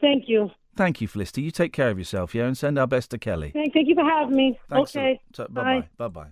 Thank 0.01 0.25
you. 0.27 0.49
Thank 0.79 1.01
you, 1.01 1.09
Felicity. 1.09 1.41
You 1.41 1.51
take 1.51 1.73
care 1.73 1.89
of 1.89 1.99
yourself, 1.99 2.33
yeah, 2.33 2.45
and 2.45 2.57
send 2.57 2.79
our 2.79 2.87
best 2.87 3.11
to 3.11 3.17
Kelly. 3.17 3.51
Thank, 3.51 3.73
thank 3.73 3.89
you 3.89 3.95
for 3.95 4.03
having 4.05 4.33
me. 4.33 4.57
Thanks. 4.69 4.95
okay. 4.95 5.19
bye 5.35 5.45
bye. 5.49 5.87
Bye 5.97 6.07
bye. 6.07 6.27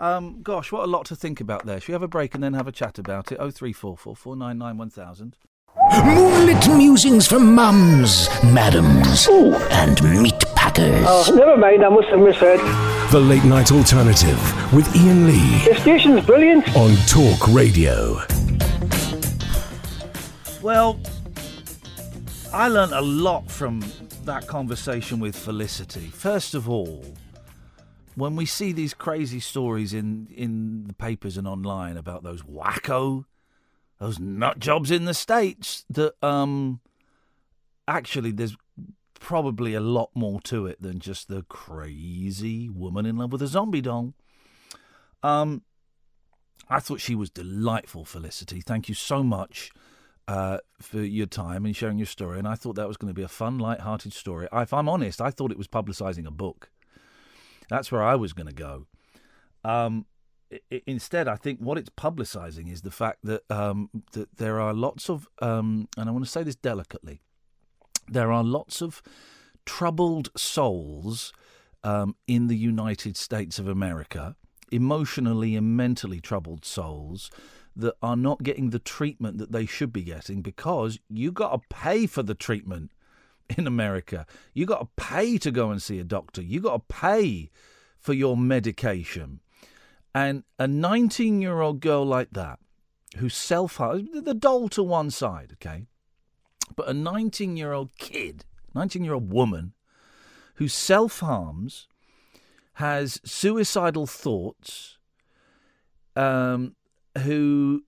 Um, 0.00 0.42
gosh, 0.42 0.72
what 0.72 0.82
a 0.82 0.88
lot 0.88 1.06
to 1.06 1.14
think 1.14 1.40
about 1.40 1.64
there. 1.64 1.78
Should 1.78 1.90
we 1.90 1.92
have 1.92 2.02
a 2.02 2.08
break 2.08 2.34
and 2.34 2.42
then 2.42 2.54
have 2.54 2.66
a 2.66 2.72
chat 2.72 2.98
about 2.98 3.30
it? 3.30 3.38
Oh 3.38 3.52
three 3.52 3.72
four 3.72 3.96
four 3.96 4.16
four 4.16 4.34
nine 4.34 4.58
nine 4.58 4.78
one 4.78 4.90
thousand. 4.90 5.36
Moonlit 6.04 6.66
musings 6.76 7.28
from 7.28 7.54
mums, 7.54 8.28
madams, 8.42 9.28
and 9.70 10.22
meat 10.22 10.44
packers. 10.56 11.04
Oh, 11.06 11.32
never 11.36 11.56
mind, 11.56 11.84
I 11.84 11.88
must 11.88 12.08
have 12.08 12.18
misheard. 12.18 12.58
The 13.12 13.20
Late 13.20 13.44
Night 13.44 13.70
Alternative 13.70 14.74
with 14.74 14.92
Iain 14.96 15.28
Lee 15.28 15.64
The 15.68 15.78
station's 15.80 16.26
brilliant. 16.26 16.66
on 16.74 16.96
Talk 17.06 17.46
Radio. 17.54 18.20
Well, 20.60 20.98
I 22.52 22.68
learned 22.68 22.92
a 22.92 23.02
lot 23.02 23.50
from 23.50 23.84
that 24.24 24.46
conversation 24.46 25.20
with 25.20 25.36
Felicity. 25.36 26.08
First 26.08 26.54
of 26.54 26.66
all, 26.66 27.04
when 28.14 28.36
we 28.36 28.46
see 28.46 28.72
these 28.72 28.94
crazy 28.94 29.38
stories 29.38 29.92
in, 29.92 30.28
in 30.34 30.86
the 30.86 30.94
papers 30.94 31.36
and 31.36 31.46
online 31.46 31.98
about 31.98 32.22
those 32.22 32.42
wacko, 32.42 33.26
those 33.98 34.18
nut 34.18 34.58
jobs 34.58 34.90
in 34.90 35.04
the 35.04 35.12
States, 35.12 35.84
that 35.90 36.14
um, 36.24 36.80
actually 37.86 38.32
there's 38.32 38.56
probably 39.20 39.74
a 39.74 39.80
lot 39.80 40.10
more 40.14 40.40
to 40.40 40.66
it 40.66 40.80
than 40.80 41.00
just 41.00 41.28
the 41.28 41.42
crazy 41.50 42.70
woman 42.70 43.04
in 43.04 43.18
love 43.18 43.30
with 43.30 43.42
a 43.42 43.46
zombie 43.46 43.82
doll. 43.82 44.14
Um, 45.22 45.62
I 46.70 46.80
thought 46.80 47.00
she 47.00 47.14
was 47.14 47.28
delightful, 47.28 48.06
Felicity. 48.06 48.62
Thank 48.62 48.88
you 48.88 48.94
so 48.94 49.22
much 49.22 49.70
uh, 50.28 50.58
for 50.80 51.00
your 51.00 51.26
time 51.26 51.64
and 51.64 51.74
sharing 51.74 51.98
your 51.98 52.06
story. 52.06 52.38
And 52.38 52.46
I 52.46 52.54
thought 52.54 52.76
that 52.76 52.86
was 52.86 52.98
going 52.98 53.08
to 53.08 53.14
be 53.14 53.22
a 53.22 53.28
fun, 53.28 53.58
light-hearted 53.58 54.12
story. 54.12 54.46
If 54.52 54.72
I'm 54.72 54.88
honest, 54.88 55.20
I 55.20 55.30
thought 55.30 55.50
it 55.50 55.58
was 55.58 55.66
publicising 55.68 56.26
a 56.26 56.30
book. 56.30 56.70
That's 57.70 57.90
where 57.90 58.02
I 58.02 58.14
was 58.14 58.34
going 58.34 58.46
to 58.46 58.54
go. 58.54 58.86
Um, 59.64 60.06
instead, 60.86 61.28
I 61.28 61.36
think 61.36 61.60
what 61.60 61.78
it's 61.78 61.90
publicising 61.90 62.70
is 62.70 62.82
the 62.82 62.90
fact 62.90 63.20
that 63.24 63.42
um, 63.50 63.90
that 64.12 64.36
there 64.36 64.60
are 64.60 64.72
lots 64.72 65.10
of, 65.10 65.26
um, 65.40 65.88
and 65.96 66.08
I 66.08 66.12
want 66.12 66.24
to 66.24 66.30
say 66.30 66.42
this 66.42 66.56
delicately, 66.56 67.20
there 68.06 68.30
are 68.30 68.44
lots 68.44 68.82
of 68.82 69.02
troubled 69.64 70.30
souls 70.36 71.32
um, 71.82 72.16
in 72.26 72.48
the 72.48 72.56
United 72.56 73.16
States 73.16 73.58
of 73.58 73.68
America, 73.68 74.36
emotionally 74.70 75.56
and 75.56 75.76
mentally 75.76 76.20
troubled 76.20 76.64
souls 76.64 77.30
that 77.78 77.94
are 78.02 78.16
not 78.16 78.42
getting 78.42 78.70
the 78.70 78.78
treatment 78.78 79.38
that 79.38 79.52
they 79.52 79.64
should 79.64 79.92
be 79.92 80.02
getting 80.02 80.42
because 80.42 80.98
you 81.08 81.32
got 81.32 81.52
to 81.52 81.74
pay 81.74 82.06
for 82.06 82.22
the 82.22 82.34
treatment 82.34 82.90
in 83.56 83.66
America. 83.66 84.26
You 84.52 84.66
got 84.66 84.80
to 84.80 85.02
pay 85.02 85.38
to 85.38 85.50
go 85.50 85.70
and 85.70 85.80
see 85.80 85.98
a 85.98 86.04
doctor. 86.04 86.42
You 86.42 86.60
got 86.60 86.88
to 86.88 86.94
pay 86.94 87.50
for 87.98 88.12
your 88.12 88.36
medication. 88.36 89.40
And 90.14 90.42
a 90.58 90.66
19 90.66 91.40
year 91.40 91.60
old 91.60 91.80
girl 91.80 92.04
like 92.04 92.30
that, 92.32 92.58
who 93.18 93.28
self 93.28 93.78
the 93.78 94.36
doll 94.38 94.68
to 94.70 94.82
one 94.82 95.10
side, 95.10 95.52
okay? 95.54 95.86
But 96.76 96.88
a 96.88 96.94
19 96.94 97.56
year 97.56 97.72
old 97.72 97.94
kid, 97.96 98.44
19 98.74 99.04
year 99.04 99.14
old 99.14 99.32
woman, 99.32 99.72
who 100.56 100.68
self 100.68 101.20
harms, 101.20 101.86
has 102.74 103.20
suicidal 103.24 104.06
thoughts, 104.06 104.98
um, 106.16 106.74
who 107.18 107.84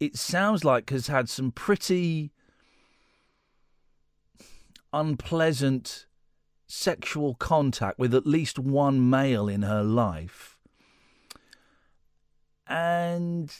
it 0.00 0.16
sounds 0.16 0.64
like 0.64 0.90
has 0.90 1.06
had 1.06 1.28
some 1.28 1.50
pretty 1.50 2.32
unpleasant 4.92 6.06
sexual 6.66 7.34
contact 7.34 7.98
with 7.98 8.14
at 8.14 8.26
least 8.26 8.58
one 8.58 9.10
male 9.10 9.48
in 9.48 9.62
her 9.62 9.82
life. 9.82 10.58
And 12.66 13.54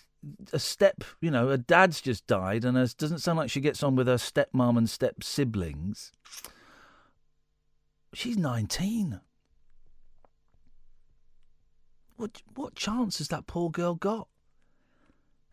a 0.53 0.59
step, 0.59 1.05
you 1.21 1.31
know, 1.31 1.49
her 1.49 1.57
dad's 1.57 2.01
just 2.01 2.27
died, 2.27 2.65
and 2.65 2.77
it 2.79 2.95
doesn't 2.97 3.19
sound 3.19 3.39
like 3.39 3.51
she 3.51 3.61
gets 3.61 3.83
on 3.83 3.97
with 3.97 4.07
her 4.07 4.15
stepmom 4.15 4.79
and 4.79 4.89
step 4.89 5.23
siblings. 5.23 6.13
She's 8.15 8.37
19. 8.37 9.21
What 12.17 12.43
what 12.55 12.77
chance 12.77 13.19
has 13.19 13.29
that 13.29 13.47
poor 13.47 13.71
girl 13.71 13.95
got? 13.95 14.29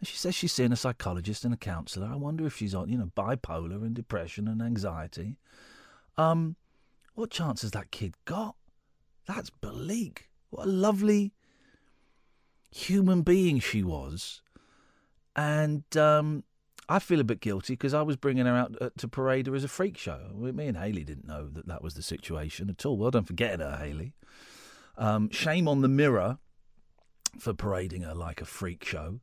She 0.03 0.17
says 0.17 0.33
she's 0.33 0.51
seeing 0.51 0.71
a 0.71 0.77
psychologist 0.77 1.45
and 1.45 1.53
a 1.53 1.57
counsellor. 1.57 2.07
I 2.11 2.15
wonder 2.15 2.45
if 2.45 2.57
she's 2.57 2.73
on, 2.73 2.89
you 2.89 2.97
know, 2.97 3.11
bipolar 3.15 3.83
and 3.83 3.93
depression 3.93 4.47
and 4.47 4.61
anxiety. 4.61 5.37
Um, 6.17 6.55
what 7.13 7.29
chance 7.29 7.61
has 7.61 7.71
that 7.71 7.91
kid 7.91 8.15
got? 8.25 8.55
That's 9.27 9.49
bleak. 9.49 10.29
What 10.49 10.65
a 10.65 10.69
lovely 10.69 11.33
human 12.71 13.21
being 13.21 13.59
she 13.59 13.83
was. 13.83 14.41
And 15.35 15.83
um, 15.95 16.43
I 16.89 16.99
feel 16.99 17.19
a 17.19 17.25
bit 17.25 17.39
guilty 17.39 17.73
because 17.73 17.93
I 17.93 18.01
was 18.01 18.17
bringing 18.17 18.45
her 18.45 18.55
out 18.55 18.75
uh, 18.81 18.89
to 18.97 19.07
parade 19.07 19.47
her 19.47 19.55
as 19.55 19.63
a 19.63 19.69
freak 19.69 19.97
show. 19.97 20.31
Me 20.35 20.67
and 20.67 20.77
Haley 20.77 21.03
didn't 21.03 21.27
know 21.27 21.47
that 21.47 21.67
that 21.67 21.83
was 21.83 21.93
the 21.93 22.01
situation 22.01 22.69
at 22.69 22.85
all. 22.85 22.97
Well 22.97 23.11
done 23.11 23.23
for 23.23 23.33
getting 23.33 23.59
her, 23.59 23.77
Haley. 23.77 24.13
Um, 24.97 25.29
shame 25.29 25.67
on 25.67 25.81
the 25.81 25.87
mirror 25.87 26.39
for 27.39 27.53
parading 27.53 28.01
her 28.01 28.13
like 28.13 28.41
a 28.41 28.45
freak 28.45 28.83
show. 28.83 29.19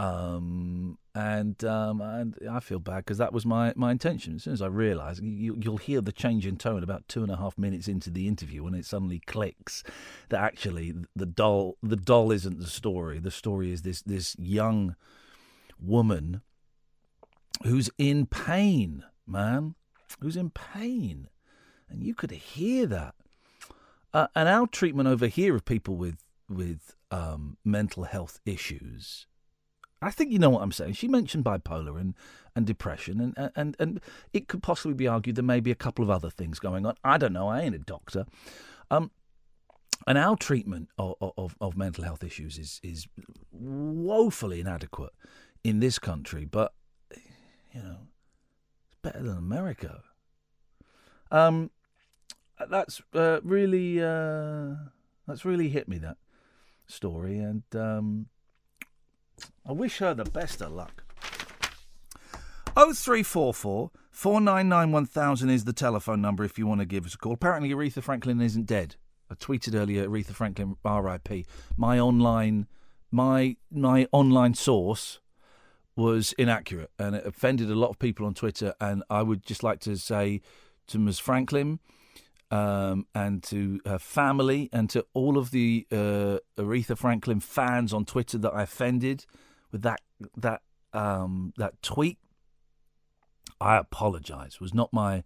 Um, 0.00 0.98
and 1.14 1.62
um, 1.64 2.00
and 2.00 2.36
I 2.50 2.58
feel 2.58 2.80
bad 2.80 2.98
because 2.98 3.18
that 3.18 3.32
was 3.32 3.46
my, 3.46 3.72
my 3.76 3.92
intention. 3.92 4.34
As 4.34 4.42
soon 4.42 4.52
as 4.52 4.62
I 4.62 4.66
realise, 4.66 5.20
you, 5.20 5.56
you'll 5.60 5.76
hear 5.76 6.00
the 6.00 6.10
change 6.12 6.46
in 6.46 6.56
tone 6.56 6.82
about 6.82 7.06
two 7.06 7.22
and 7.22 7.30
a 7.30 7.36
half 7.36 7.56
minutes 7.56 7.86
into 7.86 8.10
the 8.10 8.26
interview 8.26 8.64
when 8.64 8.74
it 8.74 8.84
suddenly 8.84 9.20
clicks 9.20 9.84
that 10.30 10.40
actually 10.40 10.94
the 11.14 11.26
doll 11.26 11.76
the 11.82 11.96
doll 11.96 12.32
isn't 12.32 12.58
the 12.58 12.66
story. 12.66 13.20
The 13.20 13.30
story 13.30 13.70
is 13.70 13.82
this 13.82 14.02
this 14.02 14.36
young 14.36 14.96
woman 15.80 16.40
who's 17.62 17.88
in 17.96 18.26
pain, 18.26 19.04
man, 19.26 19.76
who's 20.20 20.36
in 20.36 20.50
pain, 20.50 21.28
and 21.88 22.02
you 22.02 22.14
could 22.14 22.32
hear 22.32 22.86
that. 22.86 23.14
Uh, 24.12 24.26
and 24.34 24.48
our 24.48 24.66
treatment 24.66 25.08
over 25.08 25.28
here 25.28 25.54
of 25.54 25.64
people 25.64 25.96
with 25.96 26.24
with 26.48 26.96
um, 27.12 27.56
mental 27.64 28.02
health 28.02 28.40
issues 28.44 29.26
I 30.04 30.10
think 30.10 30.30
you 30.30 30.38
know 30.38 30.50
what 30.50 30.62
I'm 30.62 30.72
saying. 30.72 30.94
She 30.94 31.08
mentioned 31.08 31.44
bipolar 31.44 32.00
and, 32.00 32.14
and 32.54 32.66
depression, 32.66 33.34
and, 33.36 33.50
and, 33.56 33.76
and 33.78 34.00
it 34.32 34.48
could 34.48 34.62
possibly 34.62 34.94
be 34.94 35.08
argued 35.08 35.36
there 35.36 35.44
may 35.44 35.60
be 35.60 35.70
a 35.70 35.76
couple 35.76 36.04
of 36.04 36.10
other 36.10 36.30
things 36.30 36.58
going 36.58 36.84
on. 36.86 36.94
I 37.02 37.18
don't 37.18 37.32
know. 37.32 37.48
I 37.48 37.62
ain't 37.62 37.74
a 37.74 37.78
doctor. 37.78 38.26
Um, 38.90 39.10
and 40.06 40.18
our 40.18 40.36
treatment 40.36 40.88
of, 40.98 41.14
of, 41.20 41.56
of 41.60 41.76
mental 41.76 42.04
health 42.04 42.22
issues 42.22 42.58
is, 42.58 42.80
is 42.82 43.06
woefully 43.50 44.60
inadequate 44.60 45.12
in 45.62 45.80
this 45.80 45.98
country, 45.98 46.44
but, 46.44 46.74
you 47.72 47.82
know, 47.82 47.98
it's 48.88 48.98
better 49.02 49.22
than 49.22 49.38
America. 49.38 50.02
Um, 51.30 51.70
that's 52.70 53.00
uh, 53.14 53.40
really 53.42 54.02
uh, 54.02 54.74
that's 55.26 55.44
really 55.44 55.68
hit 55.68 55.88
me 55.88 55.98
that 55.98 56.16
story, 56.86 57.38
and 57.38 57.62
um, 57.74 58.26
I 59.66 59.72
wish 59.72 59.98
her 59.98 60.12
the 60.12 60.24
best 60.24 60.60
of 60.60 60.72
luck. 60.72 61.04
0344 62.74 63.90
499 64.10 64.92
1000 64.92 65.50
is 65.50 65.64
the 65.64 65.72
telephone 65.72 66.20
number 66.20 66.44
if 66.44 66.58
you 66.58 66.66
want 66.66 66.80
to 66.80 66.84
give 66.84 67.06
us 67.06 67.14
a 67.14 67.18
call. 67.18 67.32
Apparently, 67.32 67.70
Aretha 67.70 68.02
Franklin 68.02 68.40
isn't 68.40 68.66
dead. 68.66 68.96
I 69.30 69.34
tweeted 69.34 69.74
earlier, 69.74 70.06
Aretha 70.06 70.32
Franklin, 70.32 70.76
R.I.P. 70.84 71.46
My 71.76 71.98
online, 71.98 72.66
my 73.10 73.56
my 73.70 74.06
online 74.12 74.54
source 74.54 75.20
was 75.96 76.34
inaccurate 76.36 76.90
and 76.98 77.14
it 77.14 77.24
offended 77.24 77.70
a 77.70 77.74
lot 77.74 77.90
of 77.90 77.98
people 77.98 78.26
on 78.26 78.34
Twitter. 78.34 78.74
And 78.80 79.02
I 79.08 79.22
would 79.22 79.46
just 79.46 79.62
like 79.62 79.80
to 79.80 79.96
say 79.96 80.40
to 80.88 80.98
Ms. 80.98 81.20
Franklin 81.20 81.78
um, 82.50 83.06
and 83.14 83.42
to 83.44 83.80
her 83.86 83.98
family 83.98 84.68
and 84.72 84.90
to 84.90 85.06
all 85.14 85.38
of 85.38 85.52
the 85.52 85.86
uh, 85.92 86.38
Aretha 86.58 86.98
Franklin 86.98 87.40
fans 87.40 87.92
on 87.92 88.04
Twitter 88.04 88.38
that 88.38 88.52
I 88.52 88.62
offended 88.62 89.24
with 89.74 89.82
that 89.82 90.00
that 90.36 90.62
um, 90.92 91.52
that 91.58 91.82
tweet. 91.82 92.18
I 93.60 93.76
apologise. 93.76 94.54
It 94.54 94.60
was 94.60 94.72
not 94.72 94.92
my. 94.92 95.22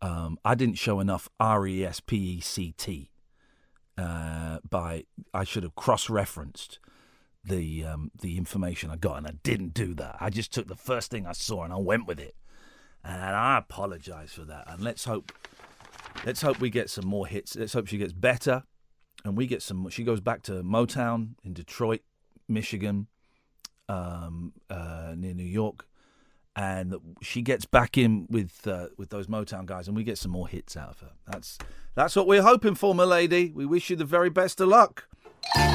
Um, 0.00 0.38
I 0.44 0.54
didn't 0.54 0.76
show 0.78 1.00
enough 1.00 1.28
R 1.40 1.66
E 1.66 1.84
S 1.84 2.00
P 2.00 2.16
E 2.16 2.40
C 2.40 2.74
T. 2.76 3.10
Uh, 3.96 4.58
by 4.68 5.04
I 5.34 5.42
should 5.42 5.64
have 5.64 5.74
cross-referenced 5.74 6.78
the 7.42 7.84
um, 7.84 8.12
the 8.20 8.36
information 8.36 8.90
I 8.90 8.96
got, 8.96 9.16
and 9.18 9.26
I 9.26 9.32
didn't 9.42 9.74
do 9.74 9.94
that. 9.94 10.16
I 10.20 10.30
just 10.30 10.52
took 10.52 10.68
the 10.68 10.76
first 10.76 11.10
thing 11.10 11.26
I 11.26 11.32
saw 11.32 11.64
and 11.64 11.72
I 11.72 11.78
went 11.78 12.06
with 12.06 12.20
it, 12.20 12.36
and 13.02 13.20
I 13.20 13.58
apologise 13.58 14.32
for 14.32 14.44
that. 14.44 14.64
And 14.68 14.82
let's 14.82 15.04
hope 15.04 15.32
Let's 16.24 16.42
hope 16.42 16.60
we 16.60 16.70
get 16.70 16.90
some 16.90 17.06
more 17.06 17.26
hits. 17.26 17.56
Let's 17.56 17.72
hope 17.72 17.86
she 17.86 17.98
gets 17.98 18.12
better, 18.12 18.64
and 19.24 19.36
we 19.36 19.46
get 19.46 19.62
some. 19.62 19.88
She 19.88 20.04
goes 20.04 20.20
back 20.20 20.42
to 20.42 20.62
Motown 20.62 21.34
in 21.44 21.52
Detroit, 21.52 22.00
Michigan, 22.48 23.06
um, 23.88 24.52
uh, 24.70 25.14
near 25.16 25.34
New 25.34 25.44
York, 25.44 25.86
and 26.56 26.94
she 27.22 27.42
gets 27.42 27.64
back 27.64 27.96
in 27.96 28.26
with 28.28 28.66
uh, 28.66 28.88
with 28.96 29.10
those 29.10 29.26
Motown 29.26 29.66
guys, 29.66 29.88
and 29.88 29.96
we 29.96 30.04
get 30.04 30.18
some 30.18 30.32
more 30.32 30.48
hits 30.48 30.76
out 30.76 30.90
of 30.90 31.00
her. 31.00 31.12
That's 31.26 31.58
that's 31.94 32.16
what 32.16 32.26
we're 32.26 32.42
hoping 32.42 32.74
for, 32.74 32.94
my 32.94 33.04
lady. 33.04 33.52
We 33.54 33.66
wish 33.66 33.90
you 33.90 33.96
the 33.96 34.04
very 34.04 34.30
best 34.30 34.60
of 34.60 34.68
luck. 34.68 35.08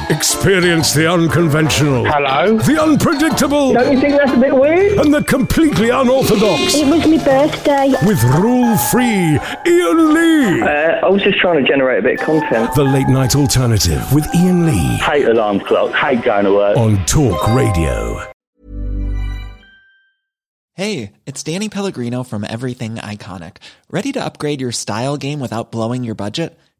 Experience 0.08 0.94
the 0.94 1.10
unconventional. 1.10 2.04
Hello? 2.06 2.58
The 2.58 2.80
unpredictable. 2.80 3.72
Don't 3.72 3.92
you 3.92 4.00
think 4.00 4.16
that's 4.16 4.32
a 4.32 4.36
bit 4.38 4.54
weird? 4.54 4.98
And 4.98 5.12
the 5.12 5.22
completely 5.24 5.90
unorthodox. 5.90 6.74
It 6.74 6.86
was 6.86 7.06
my 7.06 7.24
birthday. 7.24 7.92
With 8.06 8.22
rule 8.40 8.76
free 8.92 9.38
Iain 9.66 10.14
Lee. 10.14 10.62
Uh, 10.62 11.04
I 11.04 11.08
was 11.08 11.22
just 11.22 11.38
trying 11.38 11.62
to 11.62 11.68
generate 11.68 11.98
a 11.98 12.02
bit 12.02 12.20
of 12.20 12.26
content. 12.26 12.74
The 12.74 12.84
late 12.84 13.08
night 13.08 13.34
alternative 13.34 14.00
with 14.12 14.26
Iain 14.34 14.66
Lee. 14.66 14.96
Hate 14.98 15.26
alarm 15.26 15.60
clock, 15.60 15.92
hate 15.92 16.22
going 16.22 16.44
to 16.44 16.52
work. 16.52 16.76
On 16.76 17.04
Talk 17.06 17.48
Radio. 17.48 18.22
Hey, 20.74 21.12
it's 21.26 21.42
Danny 21.42 21.68
Pellegrino 21.68 22.22
from 22.24 22.44
Everything 22.44 22.96
Iconic. 22.96 23.56
Ready 23.90 24.12
to 24.12 24.24
upgrade 24.24 24.60
your 24.60 24.72
style 24.72 25.16
game 25.16 25.40
without 25.40 25.70
blowing 25.72 26.04
your 26.04 26.16
budget? 26.16 26.58